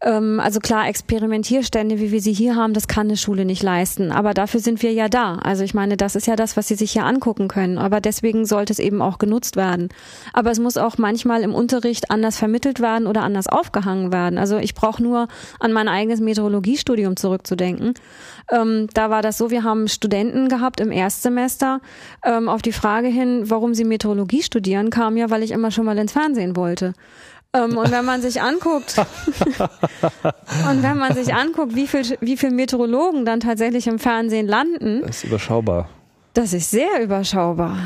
[0.00, 4.12] ähm, also klar, Experimentierstände, wie wir sie hier haben, das kann eine Schule nicht leisten.
[4.12, 5.36] Aber dafür sind wir ja da.
[5.36, 7.78] Also ich meine, das ist ja das, was sie sich hier angucken können.
[7.78, 9.88] Aber deswegen sollte es eben auch genutzt werden.
[10.32, 14.38] Aber es muss auch manchmal im Unterricht anders vermittelt werden oder anders aufgehangen werden.
[14.38, 15.26] Also ich brauche nur
[15.58, 17.94] an mein eigenes Meteorologiestudium zurückzudenken.
[18.50, 21.80] Ähm, da war das so, wir haben Studenten gehabt im Erstsemester.
[22.24, 25.84] Ähm, auf die Frage hin, warum sie Meteorologie studieren, kam ja, weil ich immer schon
[25.84, 26.94] mal ins Fernsehen wollte.
[27.54, 28.98] Ähm, und wenn man sich anguckt,
[30.70, 35.02] und wenn man sich anguckt, wie viel, wie viel Meteorologen dann tatsächlich im Fernsehen landen.
[35.06, 35.88] Das ist überschaubar.
[36.34, 37.78] Das ist sehr überschaubar.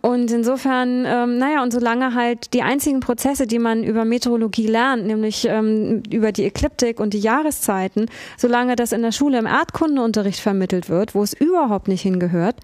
[0.00, 5.06] Und insofern, ähm, naja, und solange halt die einzigen Prozesse, die man über Meteorologie lernt,
[5.06, 8.06] nämlich ähm, über die Ekliptik und die Jahreszeiten,
[8.38, 12.56] solange das in der Schule im Erdkundeunterricht vermittelt wird, wo es überhaupt nicht hingehört,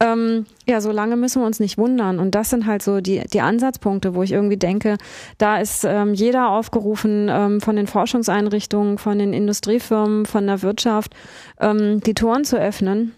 [0.00, 2.18] ähm, ja, so lange müssen wir uns nicht wundern.
[2.18, 4.96] Und das sind halt so die, die Ansatzpunkte, wo ich irgendwie denke,
[5.38, 11.14] da ist ähm, jeder aufgerufen, ähm, von den Forschungseinrichtungen, von den Industriefirmen, von der Wirtschaft,
[11.60, 13.14] ähm, die Toren zu öffnen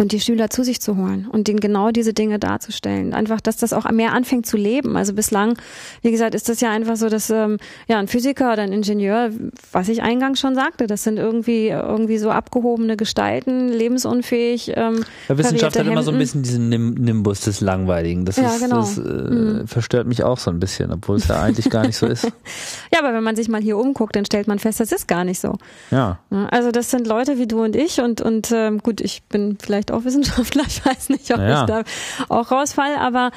[0.00, 3.12] und die Schüler zu sich zu holen und ihnen genau diese Dinge darzustellen.
[3.14, 4.96] Einfach, dass das auch mehr anfängt zu leben.
[4.96, 5.58] Also bislang,
[6.02, 9.30] wie gesagt, ist das ja einfach so, dass ähm, ja ein Physiker oder ein Ingenieur,
[9.72, 14.72] was ich eingangs schon sagte, das sind irgendwie irgendwie so abgehobene Gestalten, lebensunfähig.
[14.76, 18.24] Ähm, ja, Wissenschaft hat immer so ein bisschen diesen Nimbus des Langweiligen.
[18.24, 18.76] Das, ja, ist, genau.
[18.76, 19.66] das äh, mhm.
[19.66, 22.22] verstört mich auch so ein bisschen, obwohl es ja eigentlich gar nicht so ist.
[22.94, 25.24] ja, aber wenn man sich mal hier umguckt, dann stellt man fest, das ist gar
[25.24, 25.58] nicht so.
[25.90, 26.20] Ja.
[26.52, 29.87] Also das sind Leute wie du und ich und und ähm, gut, ich bin vielleicht
[29.88, 31.60] vielleicht auch Wissenschaftler, ich weiß nicht, ob naja.
[31.60, 31.82] ich da
[32.28, 33.30] auch rausfall, aber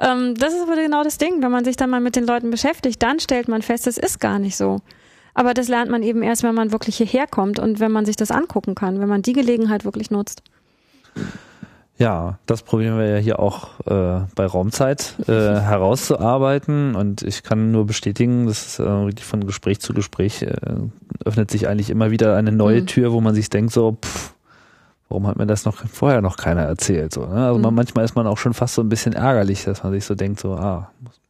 [0.00, 2.50] ähm, das ist aber genau das Ding, wenn man sich dann mal mit den Leuten
[2.50, 4.80] beschäftigt, dann stellt man fest, es ist gar nicht so.
[5.34, 8.16] Aber das lernt man eben erst, wenn man wirklich hierher kommt und wenn man sich
[8.16, 10.42] das angucken kann, wenn man die Gelegenheit wirklich nutzt.
[11.96, 17.70] Ja, das probieren wir ja hier auch äh, bei Raumzeit äh, herauszuarbeiten und ich kann
[17.70, 20.56] nur bestätigen, dass es äh, von Gespräch zu Gespräch äh,
[21.24, 22.86] öffnet sich eigentlich immer wieder eine neue mhm.
[22.86, 24.32] Tür, wo man sich denkt so, pff,
[25.08, 27.14] warum hat mir das noch vorher noch keiner erzählt?
[27.14, 27.46] So, ne?
[27.46, 27.62] Also mhm.
[27.62, 30.14] man, manchmal ist man auch schon fast so ein bisschen ärgerlich, dass man sich so
[30.14, 31.20] denkt, so, ah, muss,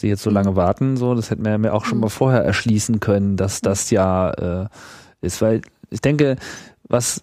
[0.00, 0.56] die jetzt so lange mhm.
[0.56, 2.10] warten, so, das hätte man mir auch schon mal mhm.
[2.10, 3.64] vorher erschließen können, dass mhm.
[3.66, 4.68] das ja äh,
[5.20, 6.36] ist, weil ich denke,
[6.84, 7.22] was,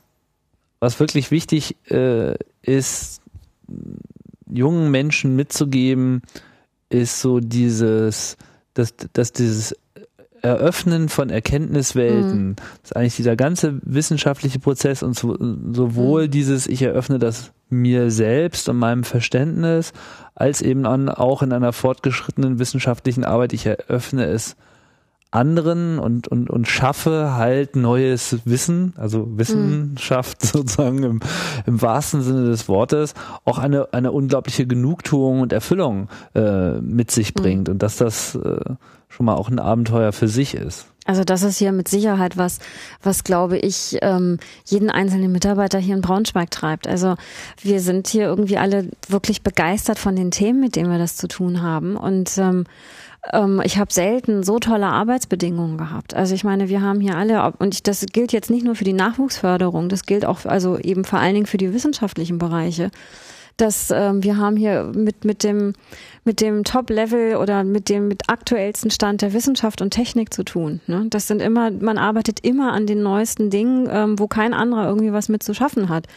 [0.80, 3.22] was wirklich wichtig äh, ist,
[4.50, 6.22] jungen Menschen mitzugeben,
[6.90, 8.38] ist so dieses,
[8.74, 9.76] dass, dass dieses
[10.42, 12.56] Eröffnen von Erkenntniswelten, mhm.
[12.56, 15.38] das ist eigentlich dieser ganze wissenschaftliche Prozess und so,
[15.72, 16.32] sowohl mhm.
[16.32, 19.94] dieses, ich eröffne das mir selbst und meinem Verständnis,
[20.36, 24.56] als eben an, auch in einer fortgeschrittenen wissenschaftlichen Arbeit, ich eröffne es
[25.32, 31.20] anderen und, und, und schaffe halt neues Wissen, also Wissenschaft sozusagen im,
[31.66, 33.14] im wahrsten Sinne des Wortes,
[33.46, 37.42] auch eine, eine unglaubliche Genugtuung und Erfüllung äh, mit sich mhm.
[37.42, 38.60] bringt und dass das äh,
[39.08, 40.88] schon mal auch ein Abenteuer für sich ist.
[41.06, 42.60] Also das ist hier mit Sicherheit was,
[43.02, 46.88] was glaube ich ähm, jeden einzelnen Mitarbeiter hier in Braunschweig treibt.
[46.88, 47.16] Also
[47.62, 51.28] wir sind hier irgendwie alle wirklich begeistert von den Themen, mit denen wir das zu
[51.28, 52.66] tun haben und ähm,
[53.34, 56.14] ähm, ich habe selten so tolle Arbeitsbedingungen gehabt.
[56.14, 58.84] Also ich meine, wir haben hier alle, und ich, das gilt jetzt nicht nur für
[58.84, 62.92] die Nachwuchsförderung, das gilt auch also eben vor allen Dingen für die wissenschaftlichen Bereiche
[63.58, 65.74] dass ähm, wir haben hier mit mit dem
[66.24, 70.82] mit dem Top-Level oder mit dem mit aktuellsten Stand der Wissenschaft und Technik zu tun.
[70.88, 71.06] Ne?
[71.10, 75.14] Das sind immer, man arbeitet immer an den neuesten Dingen, ähm, wo kein anderer irgendwie
[75.14, 76.08] was mit zu schaffen hat.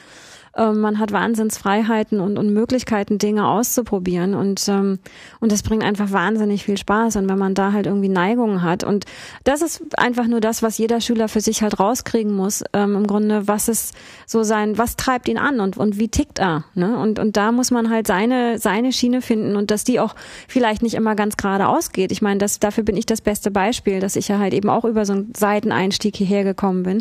[0.57, 4.99] Ähm, man hat Wahnsinnsfreiheiten und, und Möglichkeiten, Dinge auszuprobieren und, ähm,
[5.41, 7.17] und das bringt einfach wahnsinnig viel Spaß.
[7.17, 9.05] Und wenn man da halt irgendwie Neigungen hat und
[9.45, 13.07] das ist einfach nur das, was jeder Schüler für sich halt rauskriegen muss, ähm, im
[13.07, 13.95] Grunde, was ist
[14.27, 16.99] so sein, was treibt ihn an und, und wie tickt er, ne?
[16.99, 20.15] Und, und da muss man halt seine, seine Schiene finden und dass die auch
[20.49, 22.13] vielleicht nicht immer ganz gerade ausgeht.
[22.13, 24.85] Ich meine, das, dafür bin ich das beste Beispiel, dass ich ja halt eben auch
[24.85, 27.01] über so einen Seiteneinstieg hierher gekommen bin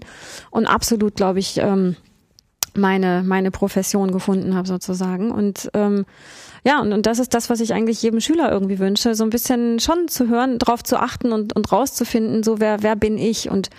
[0.49, 1.95] und absolut, glaube ich, ähm,
[2.75, 5.31] meine, meine Profession gefunden habe sozusagen.
[5.31, 6.05] Und ähm,
[6.65, 9.29] ja, und, und das ist das, was ich eigentlich jedem Schüler irgendwie wünsche, so ein
[9.29, 13.49] bisschen schon zu hören, drauf zu achten und, und rauszufinden, so wer, wer bin ich
[13.49, 13.69] und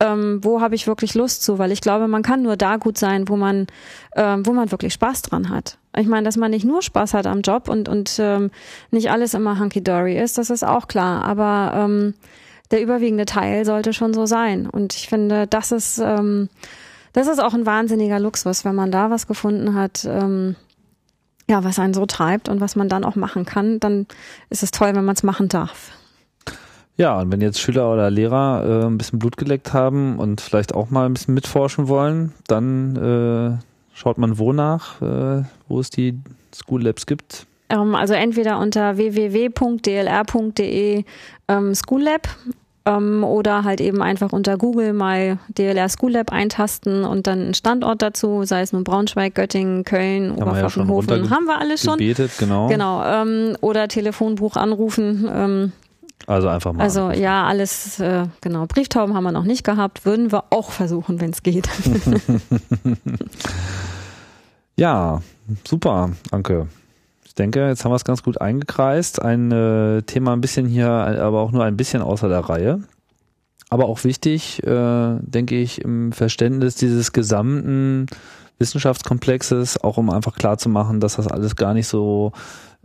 [0.00, 2.98] ähm, wo habe ich wirklich Lust zu, weil ich glaube, man kann nur da gut
[2.98, 3.68] sein, wo man,
[4.16, 5.78] ähm, wo man wirklich Spaß dran hat.
[5.96, 8.50] Ich meine, dass man nicht nur Spaß hat am Job und, und ähm,
[8.90, 11.24] nicht alles immer hunky-dory ist, das ist auch klar.
[11.24, 12.14] Aber ähm,
[12.72, 14.66] der überwiegende Teil sollte schon so sein.
[14.66, 16.48] Und ich finde, das ist ähm,
[17.12, 20.56] das ist auch ein wahnsinniger Luxus, wenn man da was gefunden hat, ähm,
[21.48, 24.06] ja, was einen so treibt und was man dann auch machen kann, dann
[24.48, 25.90] ist es toll, wenn man es machen darf.
[26.96, 30.74] Ja, und wenn jetzt Schüler oder Lehrer äh, ein bisschen Blut geleckt haben und vielleicht
[30.74, 33.56] auch mal ein bisschen mitforschen wollen, dann äh,
[33.94, 36.18] schaut man wo nach, äh, wo es die
[36.54, 37.46] School Labs gibt.
[37.70, 39.44] Ähm, also entweder unter www.dlr.de
[41.48, 42.28] ähm, School Lab
[42.84, 47.54] ähm, oder halt eben einfach unter Google mal DLR School Lab eintasten und dann einen
[47.54, 51.98] Standort dazu, sei es nun Braunschweig, Göttingen, Köln, Oberpfaffenhofen, ja haben wir alles schon.
[51.98, 52.68] Gebetet, genau.
[52.68, 53.04] Genau.
[53.04, 55.28] Ähm, oder Telefonbuch anrufen.
[55.32, 55.72] Ähm,
[56.26, 56.82] also einfach mal.
[56.82, 58.66] Also ja, alles, äh, genau.
[58.66, 61.68] Brieftauben haben wir noch nicht gehabt, würden wir auch versuchen, wenn es geht.
[64.76, 65.20] ja,
[65.64, 66.68] super, Anke.
[67.32, 69.22] Ich denke, jetzt haben wir es ganz gut eingekreist.
[69.22, 72.82] Ein äh, Thema ein bisschen hier, aber auch nur ein bisschen außer der Reihe.
[73.70, 78.04] Aber auch wichtig, äh, denke ich, im Verständnis dieses gesamten
[78.58, 82.32] Wissenschaftskomplexes, auch um einfach klar zu machen, dass das alles gar nicht so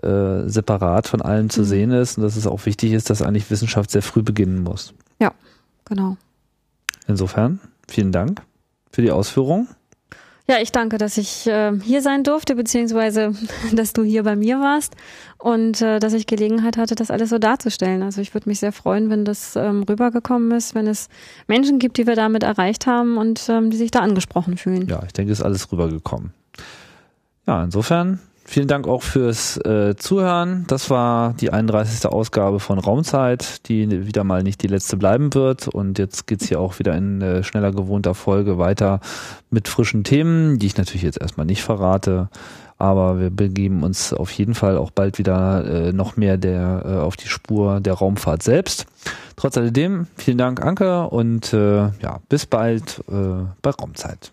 [0.01, 1.65] äh, separat von allem zu mhm.
[1.65, 4.93] sehen ist und dass es auch wichtig ist, dass eigentlich Wissenschaft sehr früh beginnen muss.
[5.19, 5.33] Ja,
[5.83, 6.15] genau.
[7.05, 8.41] Insofern, vielen Dank
[8.93, 9.67] für die Ausführung.
[10.49, 13.33] Ja, ich danke, dass ich äh, hier sein durfte, beziehungsweise
[13.73, 14.95] dass du hier bei mir warst
[15.37, 18.01] und äh, dass ich Gelegenheit hatte, das alles so darzustellen.
[18.01, 21.09] Also ich würde mich sehr freuen, wenn das ähm, rübergekommen ist, wenn es
[21.47, 24.87] Menschen gibt, die wir damit erreicht haben und ähm, die sich da angesprochen fühlen.
[24.87, 26.31] Ja, ich denke, es ist alles rübergekommen.
[27.45, 30.63] Ja, insofern Vielen Dank auch fürs äh, Zuhören.
[30.69, 32.09] Das war die 31.
[32.09, 35.67] Ausgabe von Raumzeit, die wieder mal nicht die letzte bleiben wird.
[35.67, 39.01] Und jetzt geht's hier auch wieder in äh, schneller gewohnter Folge weiter
[39.49, 42.29] mit frischen Themen, die ich natürlich jetzt erstmal nicht verrate.
[42.77, 46.95] Aber wir begeben uns auf jeden Fall auch bald wieder äh, noch mehr der äh,
[46.99, 48.85] auf die Spur der Raumfahrt selbst.
[49.35, 54.31] Trotz alledem, vielen Dank, Anke, und äh, ja, bis bald äh, bei Raumzeit.